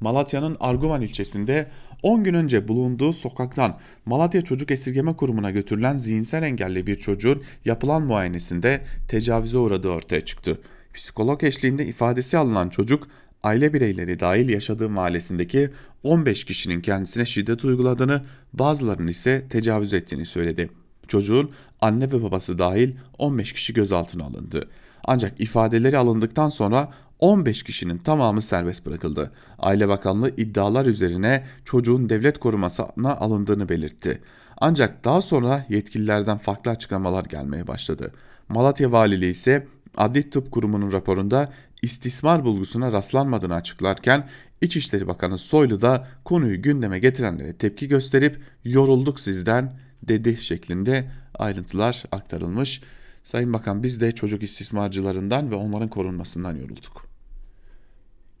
Malatya'nın 0.00 0.56
Arguvan 0.60 1.02
ilçesinde 1.02 1.70
10 2.02 2.24
gün 2.24 2.34
önce 2.34 2.68
bulunduğu 2.68 3.12
sokaktan 3.12 3.78
Malatya 4.06 4.42
Çocuk 4.42 4.70
Esirgeme 4.70 5.16
Kurumu'na 5.16 5.50
götürülen 5.50 5.96
zihinsel 5.96 6.42
engelli 6.42 6.86
bir 6.86 6.96
çocuğun 6.96 7.42
yapılan 7.64 8.02
muayenesinde 8.02 8.84
tecavüze 9.08 9.58
uğradığı 9.58 9.88
ortaya 9.88 10.20
çıktı. 10.20 10.60
Psikolog 10.94 11.44
eşliğinde 11.44 11.86
ifadesi 11.86 12.38
alınan 12.38 12.68
çocuk 12.68 13.08
aile 13.42 13.72
bireyleri 13.72 14.20
dahil 14.20 14.48
yaşadığı 14.48 14.88
mahallesindeki 14.88 15.70
15 16.02 16.44
kişinin 16.44 16.80
kendisine 16.80 17.24
şiddet 17.24 17.64
uyguladığını, 17.64 18.22
bazılarının 18.52 19.06
ise 19.06 19.46
tecavüz 19.50 19.94
ettiğini 19.94 20.26
söyledi. 20.26 20.70
Çocuğun 21.08 21.50
anne 21.80 22.12
ve 22.12 22.22
babası 22.22 22.58
dahil 22.58 22.92
15 23.18 23.52
kişi 23.52 23.74
gözaltına 23.74 24.24
alındı. 24.24 24.68
Ancak 25.04 25.40
ifadeleri 25.40 25.98
alındıktan 25.98 26.48
sonra 26.48 26.92
15 27.18 27.62
kişinin 27.62 27.98
tamamı 27.98 28.42
serbest 28.42 28.86
bırakıldı. 28.86 29.32
Aile 29.58 29.88
Bakanlığı 29.88 30.30
iddialar 30.36 30.86
üzerine 30.86 31.44
çocuğun 31.64 32.08
devlet 32.08 32.38
korumasına 32.38 33.16
alındığını 33.16 33.68
belirtti. 33.68 34.20
Ancak 34.58 35.04
daha 35.04 35.22
sonra 35.22 35.66
yetkililerden 35.68 36.38
farklı 36.38 36.70
açıklamalar 36.70 37.24
gelmeye 37.24 37.66
başladı. 37.66 38.12
Malatya 38.48 38.92
Valiliği 38.92 39.30
ise 39.30 39.66
Adli 39.96 40.30
Tıp 40.30 40.50
Kurumu'nun 40.50 40.92
raporunda 40.92 41.52
istismar 41.82 42.44
bulgusuna 42.44 42.92
rastlanmadığını 42.92 43.54
açıklarken 43.54 44.28
İçişleri 44.60 45.06
Bakanı 45.06 45.38
Soylu 45.38 45.80
da 45.80 46.08
konuyu 46.24 46.62
gündeme 46.62 46.98
getirenlere 46.98 47.52
tepki 47.52 47.88
gösterip 47.88 48.42
yorulduk 48.64 49.20
sizden 49.20 49.72
dedi 50.02 50.36
şeklinde 50.36 51.10
ayrıntılar 51.38 52.04
aktarılmış. 52.12 52.80
Sayın 53.24 53.52
Bakan 53.52 53.82
biz 53.82 54.00
de 54.00 54.12
çocuk 54.12 54.42
istismarcılarından 54.42 55.50
ve 55.50 55.54
onların 55.54 55.88
korunmasından 55.88 56.56
yorulduk. 56.56 57.06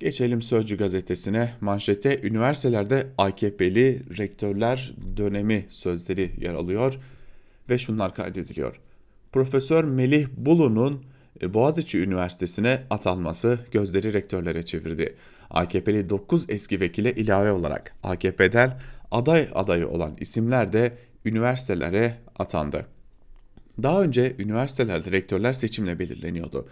Geçelim 0.00 0.42
Sözcü 0.42 0.76
gazetesine. 0.76 1.52
Manşete 1.60 2.20
üniversitelerde 2.22 3.06
AKP'li 3.18 4.02
rektörler 4.18 4.94
dönemi 5.16 5.66
sözleri 5.68 6.34
yer 6.40 6.54
alıyor 6.54 6.98
ve 7.70 7.78
şunlar 7.78 8.14
kaydediliyor. 8.14 8.80
Profesör 9.32 9.84
Melih 9.84 10.26
Bulu'nun 10.36 11.04
e, 11.42 11.54
Boğaziçi 11.54 11.98
Üniversitesi'ne 11.98 12.82
atanması 12.90 13.58
gözleri 13.70 14.12
rektörlere 14.12 14.62
çevirdi. 14.62 15.16
AKP'li 15.50 16.10
9 16.10 16.44
eski 16.48 16.80
vekile 16.80 17.14
ilave 17.14 17.52
olarak 17.52 17.94
AKP'den 18.02 18.80
aday 19.10 19.48
adayı 19.54 19.88
olan 19.88 20.16
isimler 20.20 20.72
de 20.72 20.98
üniversitelere 21.24 22.16
atandı. 22.38 22.93
Daha 23.82 24.02
önce 24.02 24.36
üniversitelerde 24.38 25.12
rektörler 25.12 25.52
seçimle 25.52 25.98
belirleniyordu. 25.98 26.68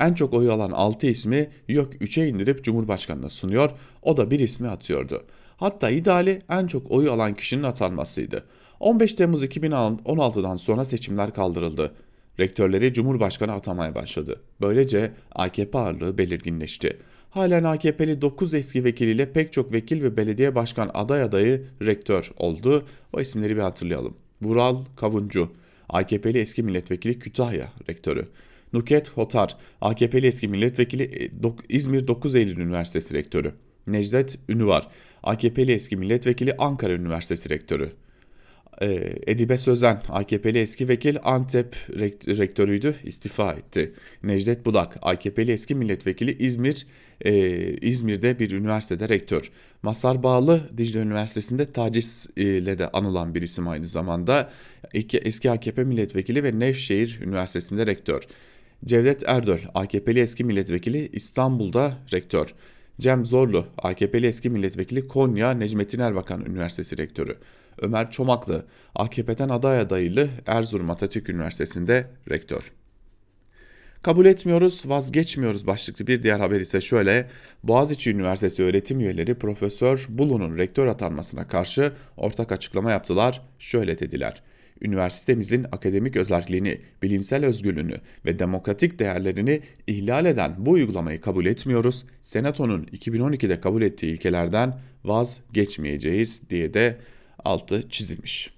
En 0.00 0.14
çok 0.14 0.34
oy 0.34 0.50
alan 0.50 0.70
6 0.70 1.06
ismi 1.06 1.48
yok 1.68 1.94
3'e 1.94 2.28
indirip 2.28 2.64
Cumhurbaşkanı'na 2.64 3.28
sunuyor, 3.28 3.70
o 4.02 4.16
da 4.16 4.30
bir 4.30 4.40
ismi 4.40 4.68
atıyordu. 4.68 5.22
Hatta 5.56 5.90
ideali 5.90 6.42
en 6.50 6.66
çok 6.66 6.90
oy 6.90 7.08
alan 7.08 7.34
kişinin 7.34 7.62
atanmasıydı. 7.62 8.44
15 8.80 9.14
Temmuz 9.14 9.44
2016'dan 9.44 10.56
sonra 10.56 10.84
seçimler 10.84 11.34
kaldırıldı. 11.34 11.92
Rektörleri 12.40 12.92
Cumhurbaşkanı 12.92 13.52
atamaya 13.52 13.94
başladı. 13.94 14.40
Böylece 14.60 15.12
AKP 15.32 15.78
ağırlığı 15.78 16.18
belirginleşti. 16.18 16.98
Halen 17.30 17.64
AKP'li 17.64 18.20
9 18.22 18.54
eski 18.54 18.84
vekiliyle 18.84 19.32
pek 19.32 19.52
çok 19.52 19.72
vekil 19.72 20.02
ve 20.02 20.16
belediye 20.16 20.54
başkan 20.54 20.90
aday 20.94 21.22
adayı 21.22 21.64
rektör 21.82 22.32
oldu. 22.36 22.86
O 23.12 23.20
isimleri 23.20 23.56
bir 23.56 23.60
hatırlayalım. 23.60 24.14
Vural 24.42 24.84
Kavuncu, 24.96 25.48
AKP'li 25.88 26.38
eski 26.38 26.62
milletvekili 26.62 27.18
Kütahya 27.18 27.72
rektörü. 27.88 28.28
Nuket 28.72 29.08
Hotar, 29.08 29.56
AKP'li 29.80 30.26
eski 30.26 30.48
milletvekili 30.48 31.02
e, 31.02 31.30
İzmir 31.68 32.06
9 32.06 32.34
Eylül 32.34 32.56
Üniversitesi 32.56 33.14
rektörü. 33.14 33.52
Necdet 33.86 34.38
Ünüvar, 34.48 34.88
AKP'li 35.22 35.72
eski 35.72 35.96
milletvekili 35.96 36.56
Ankara 36.58 36.92
Üniversitesi 36.92 37.50
rektörü. 37.50 37.92
Ee, 38.82 39.12
Edibe 39.26 39.58
Sözen, 39.58 40.02
AKP'li 40.08 40.58
eski 40.58 40.88
vekil 40.88 41.16
Antep 41.24 41.76
rektörüydü, 42.38 42.94
istifa 43.04 43.52
etti. 43.52 43.92
Necdet 44.22 44.66
Budak, 44.66 44.96
AKP'li 45.02 45.52
eski 45.52 45.74
milletvekili 45.74 46.36
İzmir, 46.38 46.86
e, 47.20 47.32
İzmir'de 47.76 48.38
bir 48.38 48.50
üniversitede 48.50 49.08
rektör. 49.08 49.50
Masar 49.82 50.22
Bağlı, 50.22 50.70
Dicle 50.76 51.00
Üniversitesi'nde 51.00 51.72
taciz 51.72 52.30
ile 52.36 52.78
de 52.78 52.88
anılan 52.88 53.34
bir 53.34 53.42
isim 53.42 53.68
aynı 53.68 53.88
zamanda. 53.88 54.50
Eski 54.94 55.50
AKP 55.50 55.84
milletvekili 55.84 56.44
ve 56.44 56.58
Nevşehir 56.58 57.20
Üniversitesi'nde 57.22 57.86
rektör. 57.86 58.22
Cevdet 58.84 59.28
Erdöl, 59.28 59.58
AKP'li 59.74 60.20
eski 60.20 60.44
milletvekili 60.44 61.08
İstanbul'da 61.12 61.96
rektör. 62.12 62.54
Cem 63.00 63.24
Zorlu, 63.24 63.66
AKP'li 63.78 64.26
eski 64.26 64.50
milletvekili 64.50 65.08
Konya 65.08 65.50
Necmettin 65.50 66.00
Erbakan 66.00 66.44
Üniversitesi 66.44 66.98
rektörü. 66.98 67.36
Ömer 67.78 68.10
Çomaklı, 68.10 68.66
AKP'den 68.94 69.48
aday 69.48 69.80
adaylı 69.80 70.28
Erzurum 70.46 70.90
Atatürk 70.90 71.28
Üniversitesi'nde 71.28 72.06
rektör. 72.30 72.72
Kabul 74.02 74.26
etmiyoruz, 74.26 74.82
vazgeçmiyoruz 74.86 75.66
başlıklı 75.66 76.06
bir 76.06 76.22
diğer 76.22 76.40
haber 76.40 76.60
ise 76.60 76.80
şöyle. 76.80 77.28
Boğaziçi 77.62 78.10
Üniversitesi 78.10 78.62
öğretim 78.62 79.00
üyeleri 79.00 79.34
Profesör 79.34 80.06
Bulu'nun 80.08 80.58
rektör 80.58 80.86
atanmasına 80.86 81.48
karşı 81.48 81.92
ortak 82.16 82.52
açıklama 82.52 82.90
yaptılar. 82.90 83.42
Şöyle 83.58 83.98
dediler 83.98 84.42
üniversitemizin 84.80 85.64
akademik 85.64 86.16
özelliğini, 86.16 86.80
bilimsel 87.02 87.44
özgürlüğünü 87.44 87.96
ve 88.24 88.38
demokratik 88.38 88.98
değerlerini 88.98 89.60
ihlal 89.86 90.26
eden 90.26 90.54
bu 90.58 90.70
uygulamayı 90.70 91.20
kabul 91.20 91.46
etmiyoruz. 91.46 92.04
Senato'nun 92.22 92.84
2012'de 92.84 93.60
kabul 93.60 93.82
ettiği 93.82 94.12
ilkelerden 94.12 94.78
vazgeçmeyeceğiz 95.04 96.50
diye 96.50 96.74
de 96.74 96.96
altı 97.44 97.88
çizilmiş. 97.88 98.50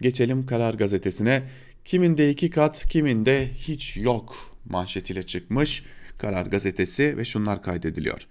Geçelim 0.00 0.46
Karar 0.46 0.74
Gazetesi'ne. 0.74 1.42
Kiminde 1.84 2.30
iki 2.30 2.50
kat, 2.50 2.86
kiminde 2.86 3.50
hiç 3.54 3.96
yok 3.96 4.56
manşetiyle 4.64 5.22
çıkmış 5.22 5.84
Karar 6.18 6.46
Gazetesi 6.46 7.16
ve 7.16 7.24
şunlar 7.24 7.62
kaydediliyor. 7.62 8.26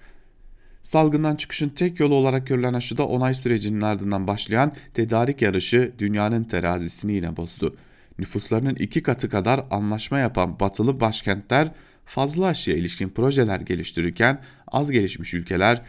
Salgından 0.82 1.36
çıkışın 1.36 1.70
tek 1.70 2.00
yolu 2.00 2.16
olarak 2.16 2.48
görülen 2.48 2.74
aşıda 2.74 3.08
onay 3.08 3.34
sürecinin 3.34 3.82
ardından 3.82 4.28
başlayan 4.28 4.76
tedarik 4.94 5.42
yarışı 5.42 5.92
dünyanın 6.00 6.44
terazisini 6.44 7.14
yine 7.14 7.38
bozdu. 7.38 7.78
nüfuslarının 8.20 8.76
iki 8.76 9.04
katı 9.04 9.30
kadar 9.30 9.66
anlaşma 9.72 10.20
yapan 10.20 10.60
batılı 10.60 11.00
başkentler 11.00 11.72
fazla 12.06 12.46
aşıya 12.46 12.78
ilişkin 12.78 13.10
projeler 13.10 13.60
geliştirirken 13.60 14.42
az 14.68 14.92
gelişmiş 14.92 15.34
ülkeler 15.34 15.82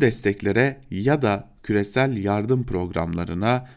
desteklere 0.00 0.80
ya 0.90 1.22
da 1.22 1.48
küresel 1.62 2.16
yardım 2.16 2.66
programlarına 2.66 3.68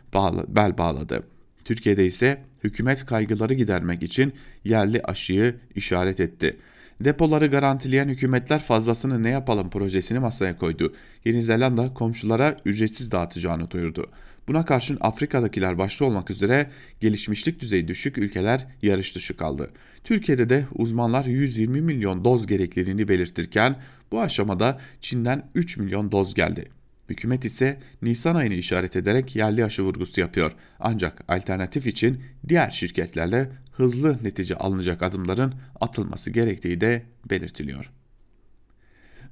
bel 0.48 0.78
bağladı. 0.78 1.24
Türkiye'de 1.66 2.06
ise 2.06 2.44
hükümet 2.64 3.06
kaygıları 3.06 3.54
gidermek 3.54 4.04
için 4.04 4.34
yerli 4.64 5.02
aşıyı 5.02 5.56
işaret 5.76 6.20
etti. 6.20 6.58
Depoları 7.02 7.48
garantileyen 7.48 8.10
hükümetler 8.10 8.60
fazlasını 8.60 9.24
ne 9.24 9.30
yapalım 9.30 9.70
projesini 9.70 10.20
masaya 10.20 10.58
koydu. 10.58 10.94
Yeni 11.26 11.44
Zelanda 11.44 11.90
komşulara 11.94 12.58
ücretsiz 12.66 13.12
dağıtacağını 13.12 13.72
duyurdu. 13.72 14.10
Buna 14.48 14.66
karşın 14.66 14.98
Afrika'dakiler 15.02 15.78
başta 15.78 16.06
olmak 16.06 16.32
üzere 16.32 16.70
gelişmişlik 17.00 17.60
düzeyi 17.60 17.88
düşük 17.88 18.18
ülkeler 18.18 18.68
yarış 18.82 19.16
dışı 19.16 19.38
kaldı. 19.38 19.72
Türkiye'de 20.04 20.50
de 20.50 20.66
uzmanlar 20.76 21.26
120 21.26 21.82
milyon 21.82 22.26
doz 22.26 22.48
gerekliliğini 22.48 23.08
belirtirken 23.08 23.76
bu 24.12 24.22
aşamada 24.22 24.80
Çin'den 25.02 25.50
3 25.56 25.78
milyon 25.78 26.12
doz 26.12 26.34
geldi. 26.34 26.70
Hükümet 27.10 27.46
ise 27.46 27.80
Nisan 28.02 28.36
ayını 28.36 28.54
işaret 28.54 28.96
ederek 28.96 29.36
yerli 29.36 29.66
aşı 29.66 29.84
vurgusu 29.84 30.22
yapıyor. 30.22 30.52
Ancak 30.80 31.24
alternatif 31.28 31.88
için 31.88 32.22
diğer 32.48 32.70
şirketlerle 32.70 33.50
hızlı 33.72 34.18
netice 34.24 34.56
alınacak 34.56 35.04
adımların 35.04 35.54
atılması 35.80 36.32
gerektiği 36.32 36.82
de 36.82 37.04
belirtiliyor. 37.30 37.92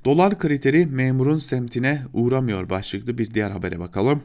Dolar 0.05 0.39
kriteri 0.39 0.85
memurun 0.85 1.37
semtine 1.37 2.01
uğramıyor 2.13 2.69
başlıklı 2.69 3.17
bir 3.17 3.33
diğer 3.33 3.51
habere 3.51 3.79
bakalım. 3.79 4.23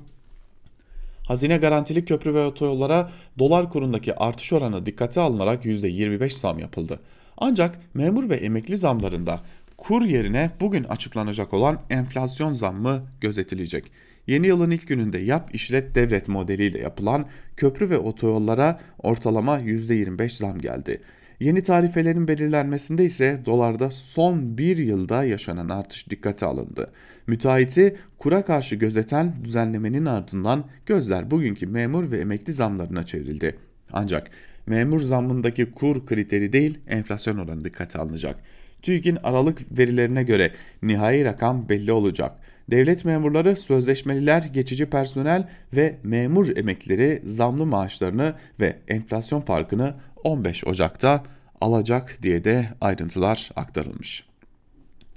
Hazine 1.27 1.57
garantili 1.57 2.05
köprü 2.05 2.35
ve 2.35 2.45
otoyollara 2.45 3.11
dolar 3.39 3.71
kurundaki 3.71 4.15
artış 4.15 4.53
oranı 4.53 4.87
dikkate 4.87 5.21
alınarak 5.21 5.65
%25 5.65 6.31
zam 6.31 6.59
yapıldı. 6.59 7.01
Ancak 7.39 7.79
memur 7.95 8.29
ve 8.29 8.35
emekli 8.35 8.77
zamlarında 8.77 9.41
kur 9.83 10.03
yerine 10.03 10.51
bugün 10.61 10.85
açıklanacak 10.85 11.55
olan 11.55 11.81
enflasyon 11.91 12.53
zammı 12.53 13.03
gözetilecek. 13.21 13.93
Yeni 14.27 14.47
yılın 14.47 14.71
ilk 14.71 14.89
gününde 14.89 15.19
yap 15.19 15.51
işlet 15.53 15.95
devret 15.95 16.29
modeliyle 16.29 16.81
yapılan 16.81 17.27
köprü 17.57 17.91
ve 17.91 17.99
otoyollara 17.99 18.81
ortalama 18.99 19.61
%25 19.61 20.29
zam 20.39 20.59
geldi. 20.59 21.01
Yeni 21.41 21.63
tarifelerin 21.63 22.29
belirlenmesinde 22.29 23.05
ise 23.05 23.41
dolarda 23.47 23.91
son 23.91 24.59
bir 24.59 24.77
yılda 24.77 25.25
yaşanan 25.25 25.69
artış 25.69 26.11
dikkate 26.11 26.47
alındı. 26.47 26.91
Müteahhiti 27.27 27.97
kura 28.19 28.45
karşı 28.45 28.77
gözeten 28.77 29.35
düzenlemenin 29.45 30.07
ardından 30.07 30.65
gözler 30.87 31.31
bugünkü 31.31 31.67
memur 31.67 32.11
ve 32.11 32.19
emekli 32.19 32.53
zamlarına 32.53 33.07
çevrildi. 33.07 33.57
Ancak 33.93 34.31
memur 34.67 35.01
zammındaki 35.01 35.71
kur 35.71 36.07
kriteri 36.07 36.53
değil 36.53 36.79
enflasyon 36.89 37.39
oranı 37.39 37.65
dikkate 37.65 37.99
alınacak. 37.99 38.37
TÜİK'in 38.83 39.19
Aralık 39.23 39.79
verilerine 39.79 40.23
göre 40.23 40.53
nihai 40.83 41.25
rakam 41.25 41.69
belli 41.69 41.93
olacak. 41.93 42.33
Devlet 42.71 43.05
memurları, 43.05 43.57
sözleşmeliler, 43.57 44.43
geçici 44.43 44.87
personel 44.87 45.49
ve 45.77 45.97
memur 46.03 46.57
emeklileri 46.57 47.23
zamlı 47.25 47.67
maaşlarını 47.67 48.35
ve 48.61 48.77
enflasyon 48.89 49.41
farkını 49.41 49.95
15 50.25 50.65
Ocak'ta 50.67 51.23
alacak 51.61 52.19
diye 52.23 52.45
de 52.45 52.69
ayrıntılar 52.81 53.51
aktarılmış. 53.57 54.25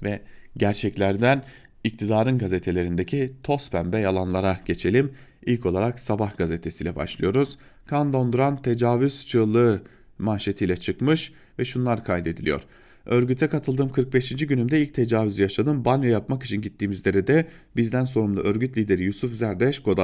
Ve 0.02 0.20
gerçeklerden 0.56 1.42
iktidarın 1.84 2.38
gazetelerindeki 2.38 3.32
toz 3.42 3.70
pembe 3.70 3.98
yalanlara 3.98 4.60
geçelim. 4.64 5.12
İlk 5.46 5.66
olarak 5.66 6.00
Sabah 6.00 6.36
gazetesiyle 6.36 6.96
başlıyoruz. 6.96 7.58
Kan 7.86 8.12
donduran 8.12 8.62
tecavüz 8.62 9.26
çığlığı 9.26 9.82
manşetiyle 10.18 10.76
çıkmış 10.76 11.32
ve 11.58 11.64
şunlar 11.64 12.04
kaydediliyor. 12.04 12.62
Örgüte 13.06 13.48
katıldığım 13.48 13.88
45. 13.88 14.46
günümde 14.46 14.82
ilk 14.82 14.94
tecavüz 14.94 15.38
yaşadım. 15.38 15.84
Banyo 15.84 16.08
yapmak 16.08 16.42
için 16.42 16.60
gittiğimizde 16.60 17.26
de 17.26 17.46
bizden 17.76 18.04
sorumlu 18.04 18.40
örgüt 18.40 18.78
lideri 18.78 19.02
Yusuf 19.02 19.32
Zerdeş 19.32 19.78
Kod 19.78 19.98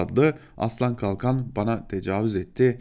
Aslan 0.56 0.96
Kalkan 0.96 1.56
bana 1.56 1.88
tecavüz 1.88 2.36
etti 2.36 2.78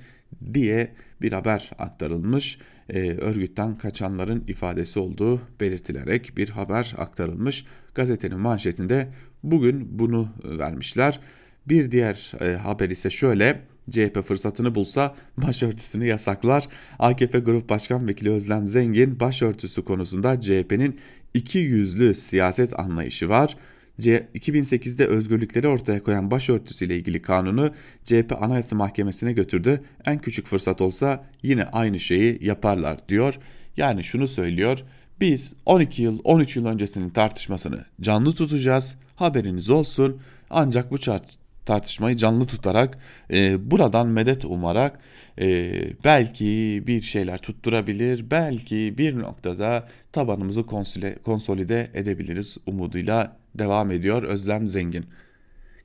diye 0.54 0.94
bir 1.22 1.32
haber 1.32 1.72
aktarılmış. 1.78 2.58
Ee, 2.90 3.12
örgütten 3.12 3.76
kaçanların 3.76 4.44
ifadesi 4.48 5.00
olduğu 5.00 5.42
belirtilerek 5.60 6.38
bir 6.38 6.50
haber 6.50 6.96
aktarılmış. 6.98 7.66
Gazetenin 7.96 8.40
manşetinde 8.40 9.08
bugün 9.44 10.00
bunu 10.00 10.30
vermişler. 10.44 11.20
Bir 11.68 11.92
diğer 11.92 12.32
e, 12.40 12.56
haber 12.56 12.90
ise 12.90 13.10
şöyle 13.10 13.62
CHP 13.92 14.24
fırsatını 14.26 14.76
bulsa 14.76 15.16
başörtüsünü 15.38 16.06
yasaklar. 16.06 16.68
AKP 17.00 17.40
Grup 17.40 17.70
Başkan 17.70 18.08
Vekili 18.08 18.32
Özlem 18.32 18.68
Zengin 18.68 19.20
başörtüsü 19.20 19.86
konusunda 19.86 20.42
CHP'nin 20.42 21.00
iki 21.34 21.60
yüzlü 21.60 22.16
siyaset 22.16 22.80
anlayışı 22.80 23.30
var. 23.30 23.58
2008'de 24.00 25.06
özgürlükleri 25.06 25.68
ortaya 25.68 26.04
koyan 26.04 26.32
başörtüsü 26.32 26.86
ile 26.86 26.96
ilgili 26.96 27.22
kanunu 27.22 27.72
CHP 28.06 28.38
Anayasa 28.42 28.76
Mahkemesi'ne 28.76 29.34
götürdü. 29.34 29.82
En 30.06 30.18
küçük 30.20 30.48
fırsat 30.48 30.82
olsa 30.82 31.26
yine 31.44 31.64
aynı 31.64 32.00
şeyi 32.00 32.46
yaparlar 32.46 33.10
diyor. 33.10 33.40
Yani 33.78 34.04
şunu 34.04 34.28
söylüyor. 34.28 34.84
Biz 35.22 35.54
12 35.66 36.02
yıl 36.02 36.20
13 36.24 36.56
yıl 36.56 36.66
öncesinin 36.66 37.10
tartışmasını 37.10 37.86
canlı 38.02 38.34
tutacağız. 38.34 38.96
Haberiniz 39.16 39.70
olsun. 39.70 40.22
Ancak 40.50 40.92
bu 40.92 40.98
tartışmayı 41.66 42.18
canlı 42.18 42.46
tutarak 42.48 42.98
e, 43.34 43.72
buradan 43.72 44.08
medet 44.08 44.46
umarak 44.46 45.00
e, 45.40 45.72
belki 46.04 46.84
bir 46.88 47.02
şeyler 47.02 47.38
tutturabilir, 47.38 48.32
belki 48.32 48.98
bir 48.98 49.20
noktada 49.20 49.88
tabanımızı 50.12 50.66
konsole, 50.66 51.16
konsolide 51.24 51.92
edebiliriz 51.94 52.58
umuduyla 52.66 53.38
devam 53.56 53.92
ediyor 53.92 54.24
Özlem 54.24 54.68
Zengin. 54.68 55.06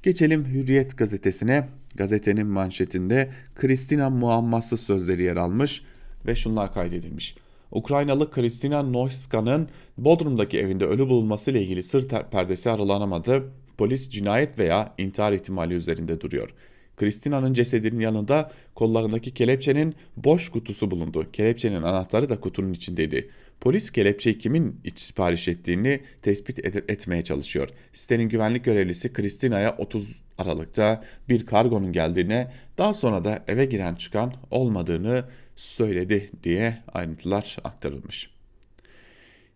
Geçelim 0.03 0.45
Hürriyet 0.45 0.99
gazetesine. 0.99 1.69
Gazetenin 1.95 2.47
manşetinde 2.47 3.31
Kristina 3.55 4.11
muamması 4.11 4.77
sözleri 4.77 5.23
yer 5.23 5.37
almış 5.37 5.83
ve 6.27 6.37
şunlar 6.37 6.75
kaydedilmiş. 6.75 7.37
Ukraynalı 7.71 8.31
Kristina 8.31 8.83
Noiska'nın 8.83 9.69
Bodrum'daki 9.99 10.59
evinde 10.59 10.87
ölü 10.87 11.09
bulunması 11.09 11.51
ile 11.51 11.63
ilgili 11.63 11.83
sır 11.83 12.09
perdesi 12.09 12.71
aralanamadı 12.71 13.53
polis 13.79 14.11
cinayet 14.11 14.59
veya 14.59 14.95
intihar 14.99 15.33
ihtimali 15.33 15.75
üzerinde 15.75 16.21
duruyor. 16.21 16.51
Kristina'nın 16.97 17.53
cesedinin 17.53 18.01
yanında 18.01 18.51
kollarındaki 18.75 19.35
kelepçenin 19.35 19.95
boş 20.17 20.49
kutusu 20.49 20.91
bulundu. 20.91 21.27
Kelepçenin 21.33 21.83
anahtarı 21.83 22.29
da 22.29 22.41
kutunun 22.41 22.73
içindeydi. 22.73 23.29
Polis 23.61 23.91
kelepçeyi 23.91 24.39
kimin 24.39 24.81
iç 24.85 24.99
sipariş 24.99 25.49
ettiğini 25.49 26.01
tespit 26.23 26.59
et 26.59 26.77
etmeye 26.77 27.23
çalışıyor. 27.23 27.69
Sitenin 27.93 28.29
güvenlik 28.29 28.65
görevlisi 28.65 29.13
Kristina'ya 29.13 29.77
30 29.79 30.21
Aralık'ta 30.39 31.05
bir 31.29 31.47
kargonun 31.47 31.93
geldiğine, 31.93 32.53
daha 32.79 32.95
sonra 32.95 33.25
da 33.25 33.45
eve 33.49 33.65
giren 33.65 33.95
çıkan 33.95 34.33
olmadığını 34.51 35.25
söyledi 35.57 36.31
diye 36.43 36.79
ayrıntılar 36.93 37.57
aktarılmış. 37.65 38.36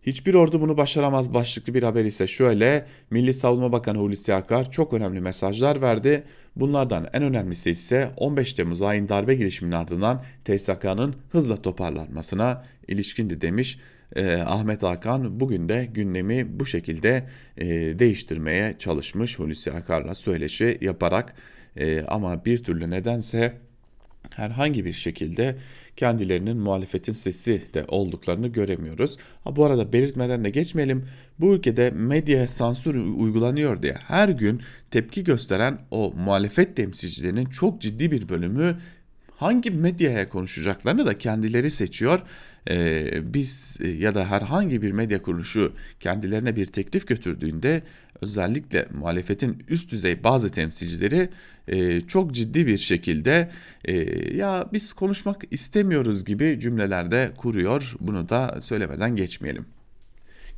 Hiçbir 0.01 0.33
ordu 0.33 0.61
bunu 0.61 0.77
başaramaz 0.77 1.33
başlıklı 1.33 1.73
bir 1.73 1.83
haber 1.83 2.05
ise 2.05 2.27
şöyle. 2.27 2.85
Milli 3.09 3.33
Savunma 3.33 3.71
Bakanı 3.71 3.97
Hulusi 3.97 4.33
Akar 4.33 4.71
çok 4.71 4.93
önemli 4.93 5.21
mesajlar 5.21 5.81
verdi. 5.81 6.23
Bunlardan 6.55 7.07
en 7.13 7.23
önemlisi 7.23 7.71
ise 7.71 8.11
15 8.17 8.53
Temmuz 8.53 8.81
ayın 8.81 9.09
darbe 9.09 9.35
girişiminin 9.35 9.75
ardından 9.75 10.23
TSK'nın 10.45 11.15
hızla 11.29 11.61
toparlanmasına 11.61 12.63
ilişkindi 12.87 13.41
demiş. 13.41 13.79
Eh, 14.15 14.47
Ahmet 14.47 14.83
Hakan 14.83 15.39
bugün 15.39 15.69
de 15.69 15.89
gündemi 15.93 16.59
bu 16.59 16.65
şekilde 16.65 17.27
e, 17.57 17.65
değiştirmeye 17.99 18.75
çalışmış 18.77 19.39
Hulusi 19.39 19.71
Akar'la 19.71 20.13
söyleşi 20.13 20.77
yaparak 20.81 21.35
e, 21.75 22.01
ama 22.01 22.45
bir 22.45 22.63
türlü 22.63 22.89
nedense 22.89 23.57
herhangi 24.35 24.85
bir 24.85 24.93
şekilde 24.93 25.55
kendilerinin 25.95 26.57
muhalefetin 26.57 27.13
sesi 27.13 27.73
de 27.73 27.85
olduklarını 27.87 28.47
göremiyoruz. 28.47 29.17
Ha, 29.43 29.55
bu 29.55 29.65
arada 29.65 29.93
belirtmeden 29.93 30.43
de 30.43 30.49
geçmeyelim. 30.49 31.07
Bu 31.39 31.55
ülkede 31.55 31.91
medya 31.91 32.47
sansür 32.47 32.95
uygulanıyor 32.95 33.81
diye 33.81 33.93
her 33.93 34.29
gün 34.29 34.61
tepki 34.91 35.23
gösteren 35.23 35.77
o 35.91 36.13
muhalefet 36.17 36.75
temsilcilerinin 36.75 37.45
çok 37.45 37.81
ciddi 37.81 38.11
bir 38.11 38.29
bölümü 38.29 38.77
hangi 39.41 39.71
medyaya 39.71 40.29
konuşacaklarını 40.29 41.05
da 41.05 41.17
kendileri 41.17 41.71
seçiyor. 41.71 42.19
Ee, 42.69 43.33
biz 43.33 43.77
e, 43.81 43.87
ya 43.87 44.15
da 44.15 44.25
herhangi 44.25 44.81
bir 44.81 44.91
medya 44.91 45.21
kuruluşu 45.21 45.73
kendilerine 45.99 46.55
bir 46.55 46.65
teklif 46.65 47.07
götürdüğünde 47.07 47.83
özellikle 48.21 48.87
muhalefetin 48.93 49.63
üst 49.69 49.91
düzey 49.91 50.23
bazı 50.23 50.49
temsilcileri 50.49 51.29
e, 51.67 52.01
çok 52.01 52.31
ciddi 52.31 52.67
bir 52.67 52.77
şekilde 52.77 53.51
e, 53.85 53.95
ya 54.35 54.69
biz 54.73 54.93
konuşmak 54.93 55.43
istemiyoruz 55.51 56.25
gibi 56.25 56.59
cümlelerde 56.59 57.31
kuruyor. 57.37 57.95
Bunu 57.99 58.29
da 58.29 58.61
söylemeden 58.61 59.15
geçmeyelim. 59.15 59.65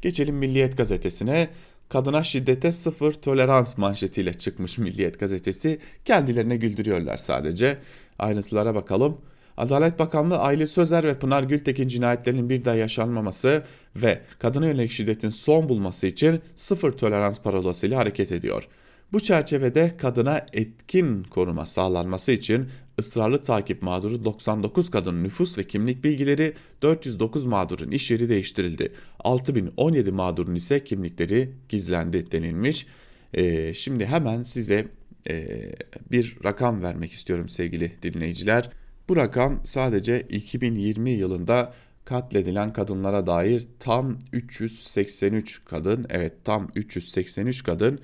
Geçelim 0.01 0.35
Milliyet 0.35 0.77
gazetesine. 0.77 1.49
Kadına 1.93 2.23
şiddete 2.23 2.71
sıfır 2.71 3.13
tolerans 3.13 3.77
manşetiyle 3.77 4.33
çıkmış 4.33 4.77
Milliyet 4.77 5.19
gazetesi. 5.19 5.79
Kendilerine 6.05 6.57
güldürüyorlar 6.57 7.17
sadece. 7.17 7.77
Ayrıntılara 8.19 8.75
bakalım. 8.75 9.17
Adalet 9.57 9.99
Bakanlığı 9.99 10.37
Aile 10.37 10.67
Sözer 10.67 11.03
ve 11.03 11.19
Pınar 11.19 11.43
Gültekin 11.43 11.87
cinayetlerinin 11.87 12.49
bir 12.49 12.65
daha 12.65 12.75
yaşanmaması 12.75 13.63
ve 13.95 14.21
kadına 14.39 14.67
yönelik 14.67 14.91
şiddetin 14.91 15.29
son 15.29 15.69
bulması 15.69 16.07
için 16.07 16.41
sıfır 16.55 16.91
tolerans 16.91 17.39
parolasıyla 17.39 17.99
hareket 17.99 18.31
ediyor. 18.31 18.67
Bu 19.13 19.19
çerçevede 19.19 19.97
kadına 19.97 20.45
etkin 20.53 21.23
koruma 21.23 21.65
sağlanması 21.65 22.31
için 22.31 22.67
ısrarlı 22.99 23.41
takip 23.41 23.81
mağduru 23.81 24.25
99 24.25 24.91
kadın 24.91 25.23
nüfus 25.23 25.57
ve 25.57 25.63
kimlik 25.63 26.03
bilgileri 26.03 26.53
409 26.81 27.45
mağdurun 27.45 27.91
iş 27.91 28.11
yeri 28.11 28.29
değiştirildi. 28.29 28.93
6017 29.19 30.11
mağdurun 30.11 30.55
ise 30.55 30.83
kimlikleri 30.83 31.51
gizlendi 31.69 32.31
denilmiş. 32.31 32.87
Ee, 33.33 33.73
şimdi 33.73 34.05
hemen 34.05 34.43
size 34.43 34.87
e, 35.29 35.61
bir 36.11 36.37
rakam 36.43 36.81
vermek 36.81 37.11
istiyorum 37.11 37.49
sevgili 37.49 37.91
dinleyiciler. 38.03 38.69
Bu 39.09 39.15
rakam 39.15 39.61
sadece 39.63 40.21
2020 40.21 41.11
yılında 41.11 41.73
katledilen 42.05 42.73
kadınlara 42.73 43.27
dair 43.27 43.67
tam 43.79 44.19
383 44.31 45.65
kadın, 45.65 46.05
evet 46.09 46.33
tam 46.43 46.67
383 46.75 47.63
kadın 47.63 47.99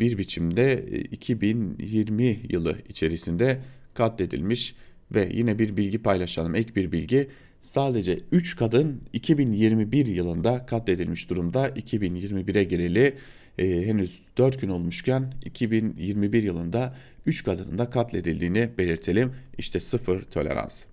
bir 0.00 0.18
biçimde 0.18 0.86
2020 1.10 2.40
yılı 2.48 2.76
içerisinde 2.88 3.60
katledilmiş 3.94 4.74
ve 5.14 5.28
yine 5.32 5.58
bir 5.58 5.76
bilgi 5.76 6.02
paylaşalım, 6.02 6.54
ek 6.54 6.74
bir 6.74 6.92
bilgi. 6.92 7.28
Sadece 7.60 8.20
3 8.32 8.56
kadın 8.56 9.00
2021 9.12 10.06
yılında 10.06 10.66
katledilmiş 10.66 11.30
durumda. 11.30 11.68
2021'e 11.68 12.64
gireli 12.64 13.14
e, 13.58 13.86
henüz 13.86 14.22
4 14.38 14.60
gün 14.60 14.68
olmuşken 14.68 15.34
2021 15.44 16.42
yılında 16.42 16.96
3 17.26 17.44
kadının 17.44 17.78
da 17.78 17.90
katledildiğini 17.90 18.70
belirtelim. 18.78 19.32
İşte 19.58 19.80
sıfır 19.80 20.22
tolerans. 20.22 20.84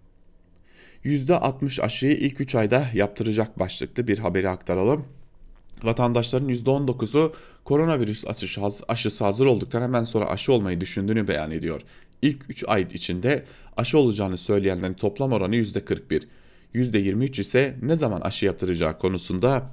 %60 1.06 1.82
aşıyı 1.82 2.14
ilk 2.18 2.42
3 2.42 2.56
ayda 2.56 2.86
yaptıracak 2.94 3.60
başlıklı 3.60 4.08
bir 4.08 4.18
haberi 4.18 4.50
aktaralım. 4.50 5.06
Vatandaşların 5.84 6.50
%19'u 6.50 7.34
koronavirüs 7.64 8.24
aşısı 8.88 9.24
hazır 9.24 9.46
olduktan 9.46 9.82
hemen 9.82 10.04
sonra 10.04 10.30
aşı 10.30 10.54
olmayı 10.54 10.82
düşündüğünü 10.82 11.28
beyan 11.28 11.52
ediyor. 11.52 11.82
İlk 12.22 12.50
3 12.50 12.64
ay 12.68 12.88
içinde 12.94 13.46
aşı 13.78 13.98
olacağını 13.98 14.38
söyleyenlerin 14.38 14.94
toplam 14.94 15.32
oranı 15.32 15.56
%41. 15.56 16.24
%23 16.76 17.42
ise 17.42 17.76
ne 17.82 17.96
zaman 17.96 18.22
aşı 18.22 18.46
yaptıracağı 18.46 18.98
konusunda 18.98 19.72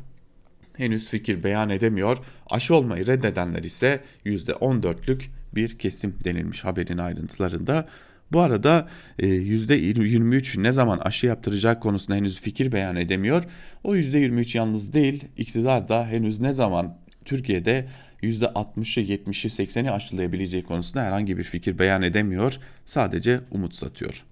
henüz 0.77 1.09
fikir 1.09 1.43
beyan 1.43 1.71
edemiyor. 1.71 2.19
Aşı 2.51 2.75
olmayı 2.75 3.07
reddedenler 3.07 3.65
ise 3.65 4.05
%14'lük 4.27 5.23
bir 5.55 5.79
kesim 5.79 6.15
denilmiş 6.25 6.65
haberin 6.65 6.99
ayrıntılarında. 6.99 7.89
Bu 8.33 8.41
arada 8.41 8.89
%23 9.19 10.59
e, 10.59 10.63
ne 10.63 10.73
zaman 10.73 10.99
aşı 10.99 11.27
yaptıracak 11.27 11.83
konusunda 11.83 12.17
henüz 12.17 12.41
fikir 12.41 12.73
beyan 12.73 12.97
edemiyor. 12.97 13.45
O 13.85 13.97
%23 13.97 14.57
yalnız 14.57 14.93
değil, 14.93 15.25
iktidar 15.37 15.89
da 15.89 16.07
henüz 16.07 16.41
ne 16.41 16.53
zaman 16.53 16.99
Türkiye'de 17.25 17.89
%60'ı, 18.23 19.03
70'i, 19.05 19.67
80'i 19.67 19.91
aşılayabileceği 19.91 20.63
konusunda 20.63 21.05
herhangi 21.05 21.39
bir 21.39 21.45
fikir 21.45 21.79
beyan 21.79 22.03
edemiyor. 22.03 22.59
Sadece 22.85 23.41
umut 23.51 23.75
satıyor. 23.75 24.25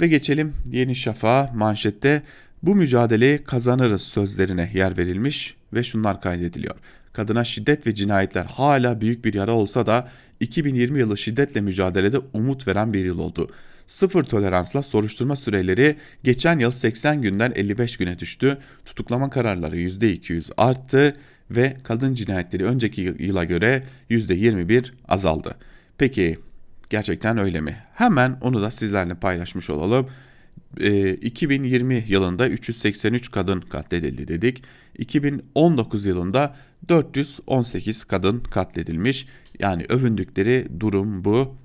Ve 0.00 0.08
geçelim 0.08 0.54
Yeni 0.70 0.96
Şafak'a 0.96 1.52
manşette 1.54 2.22
bu 2.62 2.74
mücadeleyi 2.74 3.38
kazanırız 3.38 4.02
sözlerine 4.02 4.70
yer 4.74 4.98
verilmiş 4.98 5.56
ve 5.72 5.82
şunlar 5.82 6.20
kaydediliyor. 6.20 6.76
Kadına 7.12 7.44
şiddet 7.44 7.86
ve 7.86 7.94
cinayetler 7.94 8.44
hala 8.44 9.00
büyük 9.00 9.24
bir 9.24 9.34
yara 9.34 9.52
olsa 9.52 9.86
da 9.86 10.08
2020 10.42 10.98
yılı 10.98 11.18
şiddetle 11.18 11.60
mücadelede 11.60 12.18
umut 12.32 12.68
veren 12.68 12.92
bir 12.92 13.04
yıl 13.04 13.18
oldu. 13.18 13.50
Sıfır 13.86 14.24
toleransla 14.24 14.82
soruşturma 14.82 15.36
süreleri 15.36 15.96
geçen 16.24 16.58
yıl 16.58 16.70
80 16.70 17.22
günden 17.22 17.52
55 17.54 17.96
güne 17.96 18.18
düştü. 18.18 18.58
Tutuklama 18.84 19.30
kararları 19.30 19.76
%200 19.76 20.52
arttı 20.56 21.16
ve 21.50 21.76
kadın 21.82 22.14
cinayetleri 22.14 22.64
önceki 22.64 23.14
yıla 23.18 23.44
göre 23.44 23.84
%21 24.10 24.90
azaldı. 25.08 25.54
Peki 25.98 26.38
gerçekten 26.90 27.38
öyle 27.38 27.60
mi? 27.60 27.76
Hemen 27.94 28.38
onu 28.40 28.62
da 28.62 28.70
sizlerle 28.70 29.14
paylaşmış 29.14 29.70
olalım. 29.70 30.08
2020 31.22 31.94
ee, 31.94 32.04
yılında 32.08 32.48
383 32.48 33.30
kadın 33.30 33.60
katledildi 33.60 34.28
dedik. 34.28 34.62
2019 34.98 36.06
yılında 36.06 36.56
418 36.88 38.04
kadın 38.04 38.40
katledilmiş. 38.40 39.26
Yani 39.58 39.86
övündükleri 39.88 40.66
durum 40.80 41.24
bu. 41.24 41.56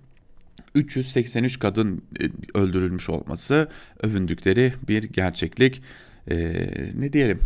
383 0.75 1.59
kadın 1.59 2.01
e, 2.21 2.59
öldürülmüş 2.59 3.09
olması 3.09 3.69
övündükleri 4.03 4.73
bir 4.87 5.03
gerçeklik. 5.03 5.81
Ee, 6.31 6.67
ne 6.95 7.13
diyelim 7.13 7.39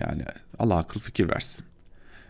yani 0.00 0.22
Allah 0.58 0.76
akıl 0.76 1.00
fikir 1.00 1.28
versin. 1.28 1.66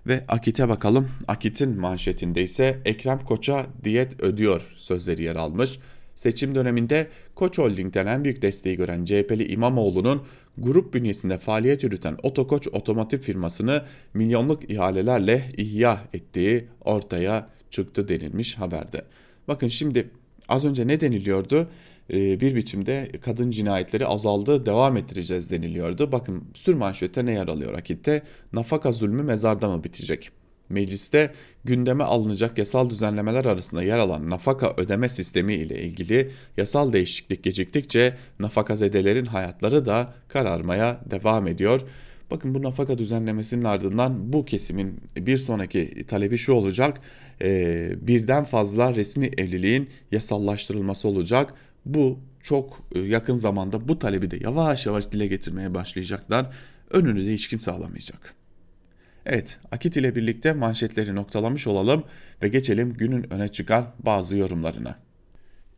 Ve 0.07 0.25
Akit'e 0.29 0.69
bakalım. 0.69 1.11
Akit'in 1.29 1.81
manşetinde 1.81 2.43
ise 2.43 2.81
Ekrem 2.85 3.19
Koç'a 3.19 3.67
diyet 3.85 4.23
ödüyor 4.23 4.75
sözleri 4.77 5.23
yer 5.23 5.37
almış. 5.37 5.79
Seçim 6.15 6.55
döneminde 6.55 7.09
Koç 7.35 7.59
Holding'den 7.59 8.07
en 8.07 8.25
büyük 8.25 8.43
desteği 8.43 8.77
gören 8.77 9.05
CHP'li 9.05 9.53
İmamoğlu'nun 9.53 10.23
grup 10.59 10.95
bünyesinde 10.95 11.39
faaliyet 11.39 11.83
yürüten 11.83 12.17
Otokoç 12.23 12.69
otomotiv 12.69 13.19
firmasını 13.19 13.85
milyonluk 14.15 14.71
ihalelerle 14.71 15.51
ihya 15.57 16.05
ettiği 16.13 16.69
ortaya 16.81 17.51
çıktı 17.71 18.09
denilmiş 18.09 18.55
haberde. 18.55 19.05
Bakın 19.49 19.69
şimdi 19.69 20.11
az 20.49 20.65
önce 20.65 20.87
ne 20.87 21.01
deniliyordu? 21.01 21.69
Ee, 22.11 22.41
bir 22.41 22.55
biçimde 22.55 23.13
kadın 23.21 23.51
cinayetleri 23.51 24.07
azaldı 24.07 24.67
devam 24.67 24.97
ettireceğiz 24.97 25.51
deniliyordu. 25.51 26.13
Bakın 26.13 26.45
sür 26.55 26.75
manşette 26.75 27.27
ne 27.27 27.33
yer 27.33 27.49
alıyor 27.49 27.75
akitte? 27.75 28.23
Nafaka 28.53 28.93
zulmü 28.93 29.23
mezarda 29.23 29.69
mı 29.69 29.85
bitecek? 29.85 30.31
Mecliste 30.69 31.33
gündeme 31.65 32.05
alınacak 32.05 32.59
yasal 32.59 32.91
düzenlemeler 32.91 33.45
arasında 33.45 33.83
yer 33.83 33.99
alan 33.99 34.31
nafaka 34.31 34.75
ödeme 34.77 35.09
sistemi 35.09 35.55
ile 35.55 35.83
ilgili 35.83 36.31
yasal 36.57 36.93
değişiklik 36.93 37.45
geciktikçe 37.45 38.17
nafakazedelerin 38.39 39.27
hayatları 39.27 39.87
da 39.87 40.15
kararmaya 40.29 41.01
devam 41.11 41.47
ediyor. 41.47 41.81
Bakın 42.31 42.55
bu 42.55 42.63
nafaka 42.63 42.99
düzenlemesinin 42.99 43.65
ardından 43.65 44.33
bu 44.33 44.45
kesimin 44.45 45.01
bir 45.17 45.37
sonraki 45.37 46.05
talebi 46.09 46.39
şu 46.39 46.53
olacak. 46.53 47.01
E, 47.43 47.91
birden 48.01 48.45
fazla 48.45 48.95
resmi 48.95 49.27
evliliğin 49.27 49.91
yasallaştırılması 50.13 51.09
olacak. 51.09 51.55
Bu 51.87 52.19
çok 52.43 52.81
e, 52.95 52.99
yakın 52.99 53.37
zamanda 53.37 53.89
bu 53.89 53.99
talebi 53.99 54.31
de 54.31 54.39
yavaş 54.41 54.87
yavaş 54.87 55.13
dile 55.13 55.27
getirmeye 55.27 55.75
başlayacaklar. 55.75 56.47
Önünü 56.91 57.27
de 57.27 57.35
hiç 57.35 57.49
kimse 57.49 57.71
alamayacak. 57.71 58.35
Evet, 59.27 59.59
Akit 59.73 59.97
ile 59.97 60.15
birlikte 60.15 60.53
manşetleri 60.53 61.15
noktalamış 61.15 61.67
olalım 61.67 62.05
ve 62.43 62.49
geçelim 62.49 62.93
günün 62.93 63.33
öne 63.33 63.49
çıkan 63.49 63.87
bazı 63.99 64.37
yorumlarına. 64.37 64.99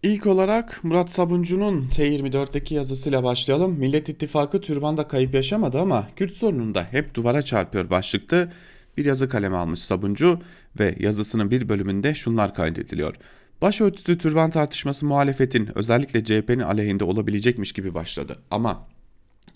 İlk 0.03 0.27
olarak 0.27 0.85
Murat 0.85 1.11
Sabuncu'nun 1.11 1.89
T24'teki 1.89 2.75
yazısıyla 2.75 3.25
başlayalım. 3.25 3.73
Millet 3.79 4.09
İttifakı 4.09 4.61
türbanda 4.61 5.09
kayıp 5.09 5.35
yaşamadı 5.35 5.81
ama 5.81 6.09
Kürt 6.17 6.35
sorununda 6.35 6.87
hep 6.91 7.15
duvara 7.15 7.43
çarpıyor 7.43 7.91
başlıklı 7.91 8.49
bir 8.97 9.05
yazı 9.05 9.29
kaleme 9.29 9.57
almış 9.57 9.81
Sabuncu 9.81 10.41
ve 10.81 10.95
yazısının 11.01 11.51
bir 11.51 11.69
bölümünde 11.69 12.15
şunlar 12.15 12.55
kaydediliyor. 12.55 13.15
Başörtüsü 13.63 14.19
türban 14.19 14.51
tartışması 14.51 15.07
muhalefetin 15.07 15.79
özellikle 15.79 16.25
CHP'nin 16.25 16.59
aleyhinde 16.59 17.05
olabilecekmiş 17.05 17.73
gibi 17.73 17.95
başladı. 17.95 18.39
Ama 18.51 18.89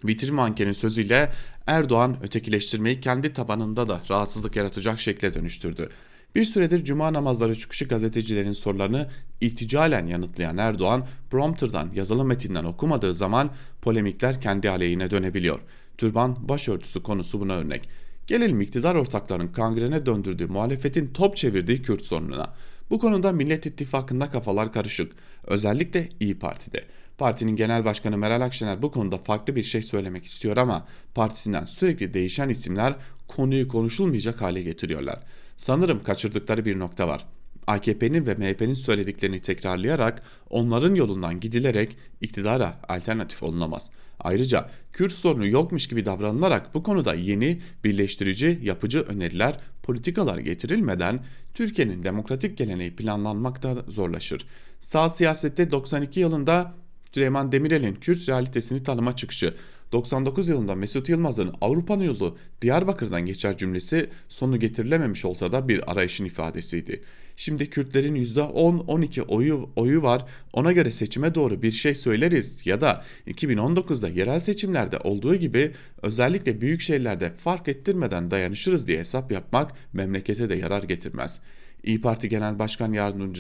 vitrin 0.05 0.35
mankenin 0.35 0.73
sözüyle 0.73 1.33
Erdoğan 1.67 2.17
ötekileştirmeyi 2.23 3.01
kendi 3.01 3.33
tabanında 3.33 3.89
da 3.89 4.03
rahatsızlık 4.11 4.57
yaratacak 4.57 5.01
şekle 5.01 5.35
dönüştürdü. 5.35 5.89
Bir 6.35 6.45
süredir 6.45 6.85
cuma 6.85 7.13
namazları 7.13 7.59
çıkışı 7.59 7.85
gazetecilerin 7.85 8.53
sorularını 8.53 9.09
ilticalen 9.41 10.07
yanıtlayan 10.07 10.59
Erdoğan, 10.59 11.07
prompterdan 11.31 11.91
yazılı 11.95 12.25
metinden 12.25 12.65
okumadığı 12.65 13.15
zaman 13.15 13.51
polemikler 13.83 14.41
kendi 14.41 14.71
aleyhine 14.71 15.11
dönebiliyor. 15.11 15.61
Türban 15.99 16.49
başörtüsü 16.49 17.03
konusu 17.03 17.41
buna 17.41 17.55
örnek. 17.55 17.89
Gelelim 18.27 18.61
iktidar 18.61 18.95
ortaklarının 18.95 19.49
kangrene 19.49 20.07
döndürdüğü 20.07 20.47
muhalefetin 20.47 21.07
top 21.07 21.37
çevirdiği 21.37 21.83
Kürt 21.83 22.05
sorununa. 22.05 22.55
Bu 22.91 22.99
konuda 22.99 23.33
Millet 23.33 23.67
İttifakı'nda 23.67 24.31
kafalar 24.31 24.73
karışık. 24.73 25.13
Özellikle 25.47 26.09
İyi 26.21 26.39
Parti'de. 26.39 26.85
Partinin 27.21 27.57
genel 27.57 27.85
başkanı 27.85 28.19
Meral 28.19 28.41
Akşener 28.41 28.83
bu 28.83 28.91
konuda 28.91 29.19
farklı 29.19 29.57
bir 29.57 29.63
şey 29.63 29.83
söylemek 29.83 30.25
istiyor 30.25 30.57
ama 30.57 30.87
partisinden 31.15 31.65
sürekli 31.65 32.15
değişen 32.15 32.49
isimler 32.49 32.97
konuyu 33.29 33.69
konuşulmayacak 33.69 34.41
hale 34.41 34.63
getiriyorlar. 34.63 35.21
Sanırım 35.57 36.03
kaçırdıkları 36.03 36.65
bir 36.65 36.79
nokta 36.79 37.09
var. 37.09 37.27
AKP'nin 37.67 38.27
ve 38.27 38.35
MHP'nin 38.35 38.75
söylediklerini 38.75 39.41
tekrarlayarak 39.41 40.23
onların 40.51 40.95
yolundan 40.95 41.41
gidilerek 41.41 41.97
iktidara 42.21 42.81
alternatif 42.89 43.43
olunamaz. 43.43 43.91
Ayrıca 44.21 44.71
Kürt 44.93 45.13
sorunu 45.13 45.47
yokmuş 45.47 45.87
gibi 45.87 46.07
davranılarak 46.07 46.75
bu 46.75 46.83
konuda 46.83 47.15
yeni, 47.15 47.61
birleştirici, 47.85 48.61
yapıcı 48.63 49.01
öneriler 49.01 49.61
politikalar 49.83 50.39
getirilmeden 50.39 51.25
Türkiye'nin 51.55 52.03
demokratik 52.03 52.59
geleneği 52.59 52.97
planlanmakta 52.97 53.75
zorlaşır. 53.89 54.47
Sağ 54.79 55.09
siyasette 55.09 55.71
92 55.71 56.21
yılında 56.21 56.80
Süleyman 57.15 57.53
Demirel'in 57.53 57.95
Kürt 57.95 58.29
realitesini 58.29 58.83
tanıma 58.83 59.17
çıkışı, 59.17 59.55
99 59.93 60.49
yılında 60.49 60.75
Mesut 60.75 61.09
Yılmaz'ın 61.09 61.53
Avrupa'nın 61.61 62.05
yolu 62.05 62.37
Diyarbakır'dan 62.63 63.27
geçer 63.27 63.57
cümlesi 63.57 64.11
sonu 64.29 64.61
getirilememiş 64.61 65.25
olsa 65.25 65.53
da 65.53 65.69
bir 65.69 65.93
arayışın 65.93 66.25
ifadesiydi. 66.25 67.03
Şimdi 67.37 67.71
Kürtlerin 67.71 68.15
%10-12 68.15 69.23
oyu, 69.23 69.71
oyu 69.77 70.03
var 70.03 70.25
ona 70.53 70.73
göre 70.73 70.91
seçime 70.91 71.35
doğru 71.35 71.63
bir 71.63 71.73
şey 71.73 71.95
söyleriz 71.95 72.57
ya 72.65 72.81
da 72.81 73.05
2019'da 73.27 74.09
yerel 74.09 74.41
seçimlerde 74.41 74.99
olduğu 74.99 75.35
gibi 75.35 75.73
özellikle 76.03 76.61
büyük 76.61 76.81
şehirlerde 76.81 77.33
fark 77.33 77.69
ettirmeden 77.69 78.31
dayanışırız 78.31 78.87
diye 78.87 78.99
hesap 78.99 79.33
yapmak 79.33 79.73
memlekete 79.93 80.49
de 80.49 80.55
yarar 80.55 80.83
getirmez.'' 80.83 81.41
İyi 81.85 82.01
Parti 82.01 82.29
Genel 82.29 82.59
Başkan 82.59 82.93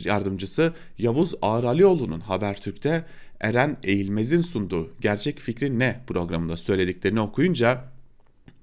Yardımcısı 0.04 0.72
Yavuz 0.98 1.34
Ağralioğlu'nun 1.42 2.20
Habertürk'te 2.20 3.04
Eren 3.40 3.76
Eğilmez'in 3.82 4.40
sunduğu 4.40 4.90
Gerçek 5.00 5.38
Fikrin 5.38 5.78
Ne 5.78 6.00
programında 6.06 6.56
söylediklerini 6.56 7.20
okuyunca 7.20 7.84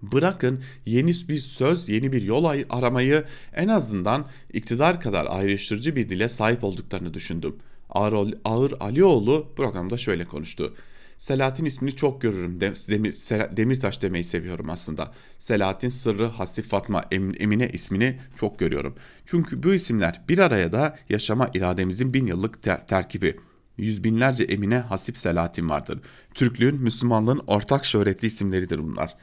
bırakın 0.01 0.63
yeni 0.85 1.11
bir 1.11 1.37
söz, 1.37 1.89
yeni 1.89 2.11
bir 2.11 2.21
yol 2.21 2.45
aramayı 2.69 3.23
en 3.53 3.67
azından 3.67 4.25
iktidar 4.53 5.01
kadar 5.01 5.25
ayrıştırıcı 5.29 5.95
bir 5.95 6.09
dile 6.09 6.29
sahip 6.29 6.63
olduklarını 6.63 7.13
düşündüm. 7.13 7.55
Ağır, 7.89 8.33
Ağır 8.45 8.73
Alioğlu 8.79 9.47
programda 9.55 9.97
şöyle 9.97 10.25
konuştu. 10.25 10.73
Selahattin 11.17 11.65
ismini 11.65 11.95
çok 11.95 12.21
görürüm. 12.21 12.61
Demir, 12.61 13.13
Demirtaş 13.57 14.01
demeyi 14.01 14.23
seviyorum 14.23 14.69
aslında. 14.69 15.13
Selahattin 15.37 15.89
Sırrı, 15.89 16.25
Hasif 16.25 16.67
Fatma, 16.67 17.05
Emine 17.11 17.69
ismini 17.69 18.19
çok 18.35 18.59
görüyorum. 18.59 18.95
Çünkü 19.25 19.63
bu 19.63 19.73
isimler 19.73 20.21
bir 20.29 20.39
araya 20.39 20.71
da 20.71 20.97
yaşama 21.09 21.49
irademizin 21.53 22.13
bin 22.13 22.25
yıllık 22.25 22.63
ter 22.63 22.87
terkibi. 22.87 23.35
Yüz 23.77 24.03
binlerce 24.03 24.43
Emine, 24.43 24.79
Hasip, 24.79 25.17
Selahattin 25.17 25.69
vardır. 25.69 25.99
Türklüğün, 26.33 26.75
Müslümanlığın 26.75 27.41
ortak 27.47 27.85
şöhretli 27.85 28.25
isimleridir 28.25 28.79
bunlar. 28.79 29.15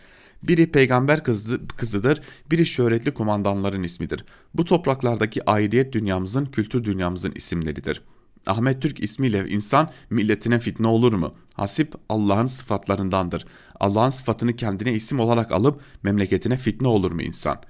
Biri 0.43 0.73
peygamber 0.73 1.25
kızı, 1.25 1.61
kızıdır, 1.77 2.21
biri 2.51 2.67
şöhretli 2.67 3.15
kumandanların 3.15 3.83
ismidir. 3.83 4.25
Bu 4.55 4.65
topraklardaki 4.65 5.51
aidiyet 5.51 5.93
dünyamızın, 5.93 6.47
kültür 6.47 6.85
dünyamızın 6.85 7.33
isimleridir.'' 7.33 8.14
Ahmet 8.47 8.83
Türk 8.83 9.03
ismiyle 9.03 9.49
insan 9.49 9.91
milletine 10.11 10.59
fitne 10.59 10.87
olur 10.87 11.13
mu? 11.13 11.35
Hasip 11.55 11.95
Allah'ın 12.09 12.47
sıfatlarındandır. 12.47 13.47
Allah'ın 13.81 14.11
sıfatını 14.11 14.57
kendine 14.57 14.93
isim 14.93 15.21
olarak 15.21 15.53
alıp 15.53 15.81
memleketine 16.03 16.57
fitne 16.57 16.89
olur 16.89 17.13
mu 17.13 17.23
insan? 17.23 17.61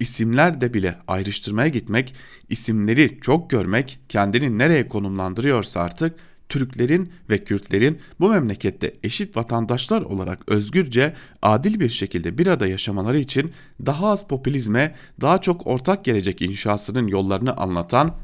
İsimler 0.00 0.60
de 0.60 0.74
bile 0.74 0.98
ayrıştırmaya 1.08 1.68
gitmek, 1.68 2.14
isimleri 2.48 3.18
çok 3.20 3.50
görmek 3.50 3.98
kendini 4.08 4.58
nereye 4.58 4.88
konumlandırıyorsa 4.88 5.80
artık 5.80 6.16
Türklerin 6.48 7.12
ve 7.30 7.44
Kürtlerin 7.44 7.98
bu 8.20 8.28
memlekette 8.28 8.94
eşit 9.02 9.36
vatandaşlar 9.36 10.02
olarak 10.02 10.48
özgürce, 10.48 11.14
adil 11.42 11.80
bir 11.80 11.88
şekilde 11.88 12.38
bir 12.38 12.46
arada 12.46 12.66
yaşamaları 12.66 13.18
için 13.18 13.52
daha 13.86 14.06
az 14.06 14.28
popülizme, 14.28 14.94
daha 15.20 15.40
çok 15.40 15.66
ortak 15.66 16.04
gelecek 16.04 16.42
inşasının 16.42 17.06
yollarını 17.06 17.56
anlatan 17.56 18.14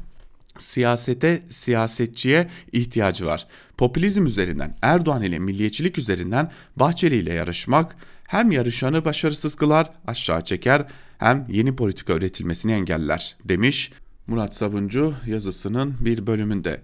siyasete, 0.57 1.41
siyasetçiye 1.49 2.49
ihtiyacı 2.71 3.25
var. 3.25 3.47
Popülizm 3.77 4.25
üzerinden, 4.25 4.77
Erdoğan 4.81 5.21
ile 5.21 5.39
milliyetçilik 5.39 5.97
üzerinden 5.97 6.51
Bahçeli 6.75 7.15
ile 7.15 7.33
yarışmak 7.33 7.95
hem 8.27 8.51
yarışanı 8.51 9.05
başarısız 9.05 9.55
kılar, 9.55 9.89
aşağı 10.07 10.45
çeker 10.45 10.85
hem 11.17 11.45
yeni 11.49 11.75
politika 11.75 12.13
üretilmesini 12.13 12.71
engeller 12.71 13.37
demiş 13.45 13.91
Murat 14.27 14.55
Sabuncu 14.55 15.13
yazısının 15.27 15.95
bir 15.99 16.27
bölümünde. 16.27 16.81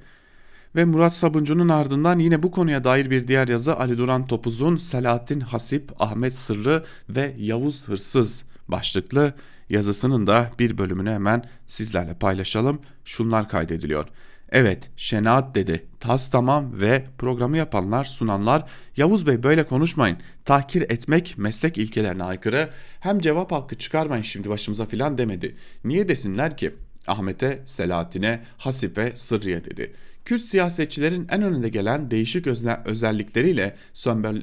Ve 0.75 0.85
Murat 0.85 1.13
Sabuncu'nun 1.13 1.69
ardından 1.69 2.19
yine 2.19 2.43
bu 2.43 2.51
konuya 2.51 2.83
dair 2.83 3.09
bir 3.09 3.27
diğer 3.27 3.47
yazı 3.47 3.77
Ali 3.77 3.97
Duran 3.97 4.27
Topuz'un 4.27 4.77
Selahattin 4.77 5.39
Hasip, 5.39 5.91
Ahmet 6.01 6.35
Sırrı 6.35 6.85
ve 7.09 7.35
Yavuz 7.37 7.87
Hırsız 7.87 8.43
başlıklı 8.67 9.33
yazısının 9.69 10.27
da 10.27 10.51
bir 10.59 10.77
bölümünü 10.77 11.11
hemen 11.11 11.49
sizlerle 11.67 12.13
paylaşalım. 12.13 12.81
Şunlar 13.05 13.49
kaydediliyor. 13.49 14.05
Evet 14.49 14.89
şenaat 14.95 15.55
dedi. 15.55 15.85
Tas 15.99 16.31
tamam 16.31 16.81
ve 16.81 17.05
programı 17.17 17.57
yapanlar 17.57 18.05
sunanlar 18.05 18.69
Yavuz 18.97 19.27
Bey 19.27 19.43
böyle 19.43 19.63
konuşmayın. 19.65 20.17
Tahkir 20.45 20.81
etmek 20.81 21.33
meslek 21.37 21.77
ilkelerine 21.77 22.23
aykırı. 22.23 22.69
Hem 22.99 23.19
cevap 23.19 23.51
hakkı 23.51 23.75
çıkarmayın 23.75 24.23
şimdi 24.23 24.49
başımıza 24.49 24.85
filan 24.85 25.17
demedi. 25.17 25.55
Niye 25.83 26.09
desinler 26.09 26.57
ki? 26.57 26.75
Ahmet'e, 27.07 27.61
Selahattin'e, 27.65 28.43
Hasipe, 28.57 29.11
Sırrı'ya 29.15 29.65
dedi. 29.65 29.93
Kürt 30.25 30.41
siyasetçilerin 30.41 31.27
en 31.31 31.41
önünde 31.41 31.69
gelen 31.69 32.11
değişik 32.11 32.47
özellikleriyle 32.85 33.75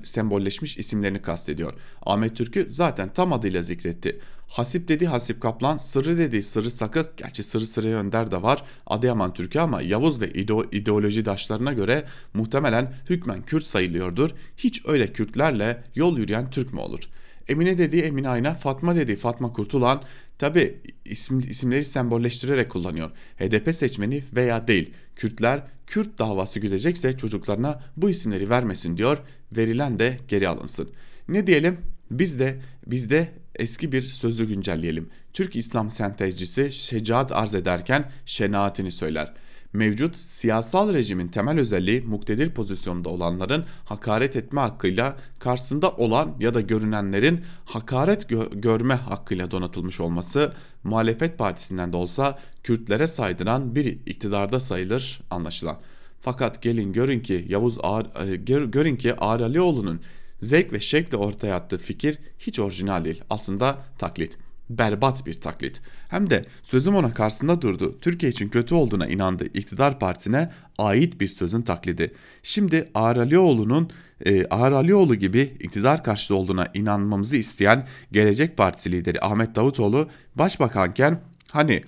sembolleşmiş 0.05 0.79
isimlerini 0.79 1.23
kastediyor. 1.23 1.73
Ahmet 2.03 2.37
Türk'ü 2.37 2.67
zaten 2.69 3.13
tam 3.15 3.33
adıyla 3.33 3.63
zikretti. 3.63 4.21
Hasip 4.49 4.89
dedi 4.89 5.07
Hasip 5.07 5.41
Kaplan, 5.41 5.77
Sırrı 5.77 6.19
dedi 6.19 6.43
Sırrı 6.43 6.71
Sakık, 6.71 7.17
gerçi 7.17 7.43
Sırrı 7.43 7.67
Sırrı 7.67 7.89
Önder 7.89 8.31
de 8.31 8.43
var 8.43 8.65
Adıyaman 8.87 9.35
Türk'ü 9.35 9.59
ama 9.59 9.83
Yavuz 9.83 10.21
ve 10.21 10.31
ideoloji 10.73 11.25
daşlarına 11.25 11.73
göre 11.73 12.05
muhtemelen 12.35 12.95
hükmen 13.11 13.43
Kürt 13.43 13.67
sayılıyordur. 13.67 14.31
Hiç 14.57 14.87
öyle 14.87 15.13
Kürtlerle 15.13 15.83
yol 15.95 16.19
yürüyen 16.19 16.51
Türk 16.51 16.73
mü 16.73 16.81
olur? 16.81 17.01
Emine 17.49 17.79
dediği 17.79 18.03
Emine 18.03 18.29
Ayna, 18.29 18.55
Fatma 18.55 18.97
dediği 18.97 19.17
Fatma 19.17 19.53
Kurtulan, 19.53 20.03
tabi 20.39 20.81
isim, 21.05 21.39
isimleri 21.39 21.85
sembolleştirerek 21.85 22.71
kullanıyor. 22.71 23.11
HDP 23.39 23.75
seçmeni 23.75 24.25
veya 24.37 24.69
değil. 24.69 24.95
Kürtler 25.17 25.63
Kürt 25.87 26.19
davası 26.19 26.61
güdecekse 26.61 27.17
çocuklarına 27.17 27.83
bu 27.97 28.11
isimleri 28.11 28.51
vermesin 28.51 28.97
diyor. 28.97 29.19
Verilen 29.53 29.99
de 29.99 30.19
geri 30.29 30.49
alınsın. 30.49 30.91
Ne 31.29 31.47
diyelim? 31.47 31.79
Biz 32.11 32.41
de 32.41 32.61
biz 32.87 33.11
de 33.11 33.29
eski 33.57 33.93
bir 33.93 34.03
sözü 34.03 34.49
güncelleyelim. 34.49 35.09
Türk 35.33 35.57
İslam 35.57 35.91
sentezcisi 35.91 36.73
şecaat 36.73 37.33
arz 37.33 37.55
ederken 37.55 38.11
şenaatini 38.27 38.93
söyler. 38.93 39.35
Mevcut 39.73 40.17
siyasal 40.17 40.95
rejimin 40.95 41.29
temel 41.29 41.59
özelliği 41.59 42.01
muktedir 42.01 42.51
pozisyonda 42.51 43.09
olanların 43.09 43.65
hakaret 43.85 44.37
etme 44.37 44.61
hakkıyla 44.61 45.17
karşısında 45.39 45.91
olan 45.91 46.37
ya 46.41 46.55
da 46.55 46.61
görünenlerin 46.61 47.41
hakaret 47.65 48.31
gö- 48.31 48.61
görme 48.61 48.95
hakkıyla 48.95 49.51
donatılmış 49.51 50.01
olması 50.01 50.53
muhalefet 50.85 51.39
partisinden 51.39 51.93
de 51.93 51.97
olsa 51.97 52.39
Kürtlere 52.63 53.07
saydıran 53.07 53.75
bir 53.75 53.87
iktidarda 53.87 54.61
sayılır 54.61 55.21
anlaşılan. 55.31 55.77
Fakat 56.21 56.63
gelin 56.63 56.93
görün 56.93 57.21
ki 57.21 57.45
Yavuz 57.49 57.79
Ağar, 57.83 58.07
e, 58.33 58.37
görün 58.67 58.97
ki 58.97 59.15
Ağar 59.21 59.41
Alioğlu'nun 59.41 60.01
zevk 60.45 60.73
ve 60.73 60.81
şevkle 60.81 61.17
ortaya 61.17 61.57
attığı 61.57 61.79
fikir 61.79 62.19
hiç 62.39 62.59
orijinal 62.59 63.05
değil. 63.05 63.23
Aslında 63.31 63.79
taklit. 63.99 64.39
Berbat 64.71 65.27
bir 65.27 65.35
taklit. 65.35 65.83
Hem 66.09 66.31
de 66.31 66.45
sözüm 66.63 66.95
ona 66.95 67.15
karşısında 67.15 67.63
durdu. 67.63 67.99
Türkiye 68.01 68.33
için 68.33 68.49
kötü 68.49 68.75
olduğuna 68.75 69.07
inandığı 69.07 69.47
iktidar 69.47 69.99
partisine 69.99 70.51
ait 70.79 71.21
bir 71.21 71.27
sözün 71.27 71.63
taklidi. 71.63 72.15
Şimdi 72.43 72.91
Ağar 72.95 73.17
Alioğlu'nun 73.17 73.91
e, 74.27 74.47
Ağar 74.47 74.73
Alioğlu 74.73 75.15
gibi 75.15 75.41
iktidar 75.61 76.05
karşıtı 76.05 76.35
olduğuna 76.35 76.67
inanmamızı 76.75 77.37
isteyen 77.37 77.87
Gelecek 78.13 78.57
Partisi 78.57 78.93
lideri 78.93 79.21
Ahmet 79.21 79.55
Davutoğlu 79.55 80.09
başbakanken 80.35 81.21
hani 81.53 81.83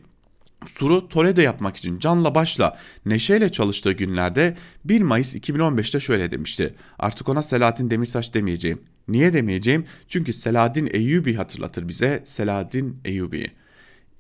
Suru 0.67 1.09
Toledo 1.09 1.41
yapmak 1.41 1.77
için 1.77 1.99
canla 1.99 2.35
başla 2.35 2.79
neşeyle 3.07 3.49
çalıştığı 3.49 3.93
günlerde 3.93 4.55
1 4.85 5.01
Mayıs 5.01 5.35
2015'te 5.35 6.01
şöyle 6.01 6.31
demişti. 6.31 6.75
Artık 6.99 7.29
ona 7.29 7.43
Selahattin 7.43 7.91
Demirtaş 7.91 8.35
demeyeceğim. 8.35 8.83
Niye 9.09 9.33
demeyeceğim? 9.33 9.85
Çünkü 10.09 10.33
Selahattin 10.33 10.91
Eyyubi 10.93 11.35
hatırlatır 11.35 11.89
bize 11.89 12.23
Selahattin 12.25 13.01
Eyyubi'yi. 13.05 13.51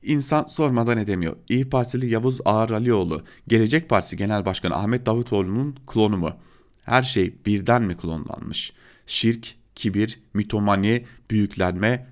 İnsan 0.03 0.45
sormadan 0.45 0.99
edemiyor. 0.99 1.37
İyi 1.49 1.71
Partili 1.71 2.11
Yavuz 2.11 2.39
Ağar 2.45 2.71
Alioğlu, 2.71 3.23
Gelecek 3.49 3.89
Partisi 3.89 4.17
Genel 4.17 4.45
Başkanı 4.45 4.75
Ahmet 4.75 5.07
Davutoğlu'nun 5.07 5.77
klonu 5.87 6.17
mu? 6.17 6.31
Her 6.85 7.03
şey 7.03 7.35
birden 7.47 7.83
mi 7.83 7.97
klonlanmış? 7.97 8.73
Şirk, 9.07 9.55
kibir, 9.75 10.21
mitomani, 10.35 11.05
büyüklenme, 11.31 12.07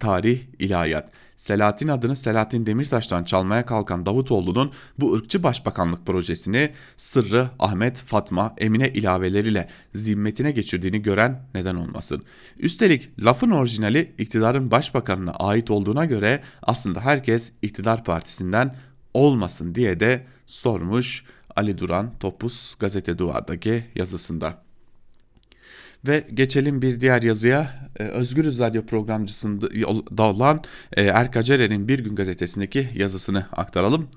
tarih, 0.00 0.40
ilahiyat. 0.58 1.12
Selahattin 1.44 1.88
adını 1.88 2.16
Selahattin 2.16 2.66
Demirtaş'tan 2.66 3.24
çalmaya 3.24 3.66
kalkan 3.66 4.06
Davutoğlu'nun 4.06 4.72
bu 5.00 5.14
ırkçı 5.14 5.42
başbakanlık 5.42 6.06
projesini 6.06 6.72
Sırrı, 6.96 7.50
Ahmet, 7.58 7.98
Fatma, 7.98 8.54
Emine 8.58 8.88
ilaveleriyle 8.88 9.68
zimmetine 9.94 10.50
geçirdiğini 10.50 11.02
gören 11.02 11.48
neden 11.54 11.74
olmasın. 11.74 12.22
Üstelik 12.58 13.24
lafın 13.24 13.50
orijinali 13.50 14.14
iktidarın 14.18 14.70
başbakanına 14.70 15.32
ait 15.32 15.70
olduğuna 15.70 16.04
göre 16.04 16.42
aslında 16.62 17.00
herkes 17.00 17.52
iktidar 17.62 18.04
partisinden 18.04 18.76
olmasın 19.14 19.74
diye 19.74 20.00
de 20.00 20.26
sormuş 20.46 21.24
Ali 21.56 21.78
Duran 21.78 22.18
Topuz 22.20 22.76
Gazete 22.80 23.18
Duvar'daki 23.18 23.84
yazısında. 23.94 24.63
Ve 26.06 26.26
geçelim 26.34 26.82
bir 26.82 27.00
diğer 27.00 27.22
yazıya. 27.22 27.90
Ee, 27.98 28.02
Özgürüz 28.04 28.58
Radyo 28.58 28.86
programcısında 28.86 29.66
olan 30.22 30.62
e, 30.92 31.02
Erk 31.02 31.36
Acerer'in 31.36 31.88
Bir 31.88 31.98
Gün 31.98 32.16
gazetesindeki 32.16 32.88
yazısını 32.94 33.46
aktaralım. 33.52 34.08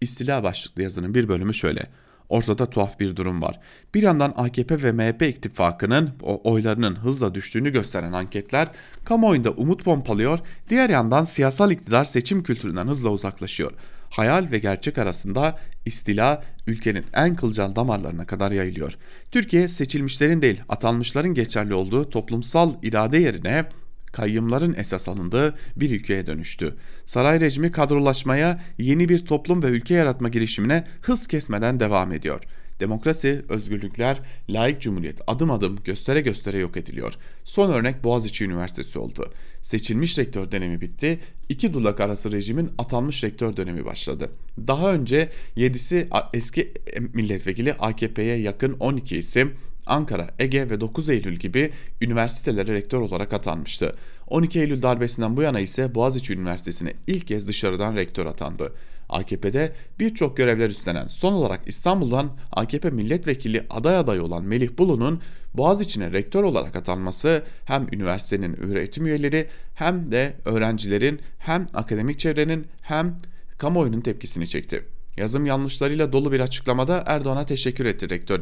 İstila 0.00 0.42
başlıklı 0.42 0.82
yazının 0.82 1.14
bir 1.14 1.28
bölümü 1.28 1.54
şöyle. 1.54 1.86
Ortada 2.28 2.70
tuhaf 2.70 3.00
bir 3.00 3.16
durum 3.16 3.42
var. 3.42 3.60
Bir 3.94 4.02
yandan 4.02 4.34
AKP 4.36 4.82
ve 4.82 4.92
MHP 4.92 5.22
ittifakının 5.22 6.10
oylarının 6.22 6.94
hızla 6.94 7.34
düştüğünü 7.34 7.70
gösteren 7.70 8.12
anketler 8.12 8.68
kamuoyunda 9.04 9.50
umut 9.50 9.84
pompalıyor, 9.84 10.38
diğer 10.70 10.90
yandan 10.90 11.24
siyasal 11.24 11.70
iktidar 11.70 12.04
seçim 12.04 12.42
kültüründen 12.42 12.86
hızla 12.86 13.10
uzaklaşıyor. 13.10 13.72
Hayal 14.10 14.50
ve 14.50 14.58
gerçek 14.58 14.98
arasında 14.98 15.58
istila 15.84 16.42
ülkenin 16.66 17.04
en 17.14 17.36
kılcal 17.36 17.76
damarlarına 17.76 18.26
kadar 18.26 18.52
yayılıyor. 18.52 18.98
Türkiye 19.30 19.68
seçilmişlerin 19.68 20.42
değil 20.42 20.60
atanmışların 20.68 21.34
geçerli 21.34 21.74
olduğu 21.74 22.10
toplumsal 22.10 22.74
irade 22.82 23.18
yerine 23.18 23.66
kayyımların 24.12 24.74
esas 24.74 25.08
alındığı 25.08 25.54
bir 25.76 25.90
ülkeye 25.90 26.26
dönüştü. 26.26 26.76
Saray 27.06 27.40
rejimi 27.40 27.72
kadrolaşmaya, 27.72 28.60
yeni 28.78 29.08
bir 29.08 29.18
toplum 29.18 29.62
ve 29.62 29.66
ülke 29.66 29.94
yaratma 29.94 30.28
girişimine 30.28 30.84
hız 31.02 31.26
kesmeden 31.26 31.80
devam 31.80 32.12
ediyor. 32.12 32.40
Demokrasi, 32.80 33.44
özgürlükler, 33.48 34.20
layık 34.48 34.80
cumhuriyet 34.80 35.20
adım 35.26 35.50
adım 35.50 35.78
göstere 35.84 36.20
göstere 36.20 36.58
yok 36.58 36.76
ediliyor. 36.76 37.14
Son 37.44 37.72
örnek 37.72 38.04
Boğaziçi 38.04 38.44
Üniversitesi 38.44 38.98
oldu. 38.98 39.32
Seçilmiş 39.62 40.18
rektör 40.18 40.52
dönemi 40.52 40.80
bitti, 40.80 41.18
iki 41.48 41.72
dulak 41.74 42.00
arası 42.00 42.32
rejimin 42.32 42.70
atanmış 42.78 43.24
rektör 43.24 43.56
dönemi 43.56 43.84
başladı. 43.84 44.30
Daha 44.66 44.92
önce 44.92 45.30
7'si 45.56 46.08
eski 46.32 46.72
milletvekili 47.12 47.72
AKP'ye 47.72 48.36
yakın 48.36 48.72
12 48.72 49.16
isim 49.16 49.54
Ankara, 49.86 50.30
Ege 50.38 50.70
ve 50.70 50.80
9 50.80 51.08
Eylül 51.08 51.36
gibi 51.36 51.70
üniversitelere 52.02 52.72
rektör 52.72 53.00
olarak 53.00 53.32
atanmıştı. 53.32 53.92
12 54.26 54.60
Eylül 54.60 54.82
darbesinden 54.82 55.36
bu 55.36 55.42
yana 55.42 55.60
ise 55.60 55.94
Boğaziçi 55.94 56.32
Üniversitesi'ne 56.32 56.92
ilk 57.06 57.26
kez 57.26 57.48
dışarıdan 57.48 57.96
rektör 57.96 58.26
atandı. 58.26 58.72
AKP'de 59.08 59.72
birçok 59.98 60.36
görevler 60.36 60.70
üstlenen 60.70 61.06
son 61.06 61.32
olarak 61.32 61.60
İstanbul'dan 61.66 62.30
AKP 62.52 62.90
milletvekili 62.90 63.66
aday 63.70 63.96
adayı 63.96 64.22
olan 64.22 64.44
Melih 64.44 64.78
Bulu'nun 64.78 65.20
Boğaziçi'ne 65.54 66.12
rektör 66.12 66.42
olarak 66.44 66.76
atanması 66.76 67.42
hem 67.64 67.86
üniversitenin 67.92 68.56
öğretim 68.62 69.06
üyeleri 69.06 69.48
hem 69.74 70.12
de 70.12 70.36
öğrencilerin 70.44 71.20
hem 71.38 71.68
akademik 71.74 72.18
çevrenin 72.18 72.66
hem 72.80 73.18
kamuoyunun 73.58 74.00
tepkisini 74.00 74.48
çekti. 74.48 74.84
Yazım 75.16 75.46
yanlışlarıyla 75.46 76.12
dolu 76.12 76.32
bir 76.32 76.40
açıklamada 76.40 77.04
Erdoğan'a 77.06 77.46
teşekkür 77.46 77.84
etti 77.86 78.10
rektör. 78.10 78.40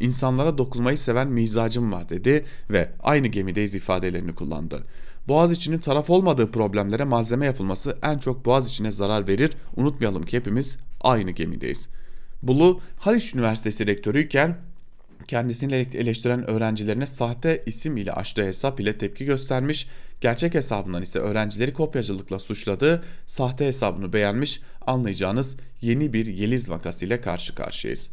İnsanlara 0.00 0.58
dokunmayı 0.58 0.98
seven 0.98 1.28
mizacım 1.28 1.92
var 1.92 2.08
dedi 2.08 2.44
ve 2.70 2.90
aynı 3.02 3.26
gemideyiz 3.26 3.74
ifadelerini 3.74 4.34
kullandı. 4.34 4.84
Boğaziçi'nin 5.28 5.78
taraf 5.78 6.10
olmadığı 6.10 6.50
problemlere 6.50 7.04
malzeme 7.04 7.46
yapılması 7.46 7.98
en 8.02 8.18
çok 8.18 8.44
Boğaziçi'ne 8.44 8.92
zarar 8.92 9.28
verir. 9.28 9.52
Unutmayalım 9.76 10.22
ki 10.22 10.36
hepimiz 10.36 10.78
aynı 11.00 11.30
gemideyiz. 11.30 11.88
Bulu 12.42 12.80
Haliç 12.98 13.34
Üniversitesi 13.34 13.86
rektörüyken 13.86 14.56
kendisini 15.28 15.74
eleştiren 15.74 16.50
öğrencilerine 16.50 17.06
sahte 17.06 17.62
isim 17.66 17.96
ile 17.96 18.12
açtığı 18.12 18.42
hesap 18.44 18.80
ile 18.80 18.98
tepki 18.98 19.24
göstermiş, 19.24 19.88
gerçek 20.20 20.54
hesabından 20.54 21.02
ise 21.02 21.18
öğrencileri 21.18 21.72
kopyacılıkla 21.72 22.38
suçladığı 22.38 23.04
sahte 23.26 23.66
hesabını 23.66 24.12
beğenmiş, 24.12 24.60
anlayacağınız 24.86 25.56
yeni 25.80 26.12
bir 26.12 26.26
Yeliz 26.26 26.70
vakası 26.70 27.06
ile 27.06 27.20
karşı 27.20 27.54
karşıyayız. 27.54 28.10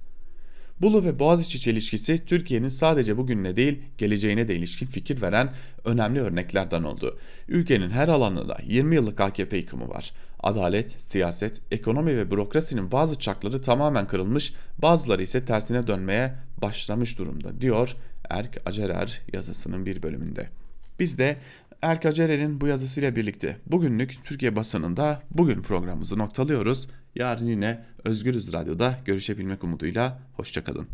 Bulu 0.84 1.04
ve 1.04 1.20
Boğaziçi 1.20 1.60
çelişkisi 1.60 2.26
Türkiye'nin 2.26 2.70
sadece 2.70 3.18
bugününe 3.18 3.56
değil 3.56 3.82
geleceğine 3.98 4.48
de 4.48 4.56
ilişkin 4.56 4.88
fikir 4.88 5.22
veren 5.22 5.54
önemli 5.86 6.20
örneklerden 6.20 6.84
oldu. 6.84 7.20
Ülkenin 7.48 7.90
her 7.90 8.08
alanında 8.08 8.58
20 8.66 8.96
yıllık 8.96 9.22
AKP 9.22 9.58
yıkımı 9.58 9.90
var. 9.90 10.14
Adalet, 10.40 10.92
siyaset, 10.92 11.62
ekonomi 11.72 12.18
ve 12.18 12.32
bürokrasinin 12.32 12.92
bazı 12.92 13.20
çakları 13.20 13.62
tamamen 13.62 14.08
kırılmış, 14.08 14.54
bazıları 14.78 15.24
ise 15.24 15.46
tersine 15.46 15.88
dönmeye 15.88 16.36
başlamış 16.62 17.18
durumda 17.18 17.62
diyor 17.62 17.96
Erk 18.30 18.62
Acerer 18.66 19.22
yazısının 19.34 19.86
bir 19.86 20.04
bölümünde. 20.04 20.50
Biz 21.00 21.18
de 21.18 21.38
Erk 21.82 22.06
Acerer'in 22.06 22.62
bu 22.62 22.68
yazısıyla 22.68 23.16
birlikte 23.16 23.58
bugünlük 23.66 24.24
Türkiye 24.24 24.56
basınında 24.56 25.22
bugün 25.32 25.62
programımızı 25.62 26.18
noktalıyoruz. 26.18 26.88
Yarın 27.16 27.46
yine 27.46 27.86
Özgürüz 28.04 28.54
Radyo'da 28.54 28.96
görüşebilmek 29.06 29.64
umuduyla 29.64 30.20
hoşçakalın. 30.34 30.88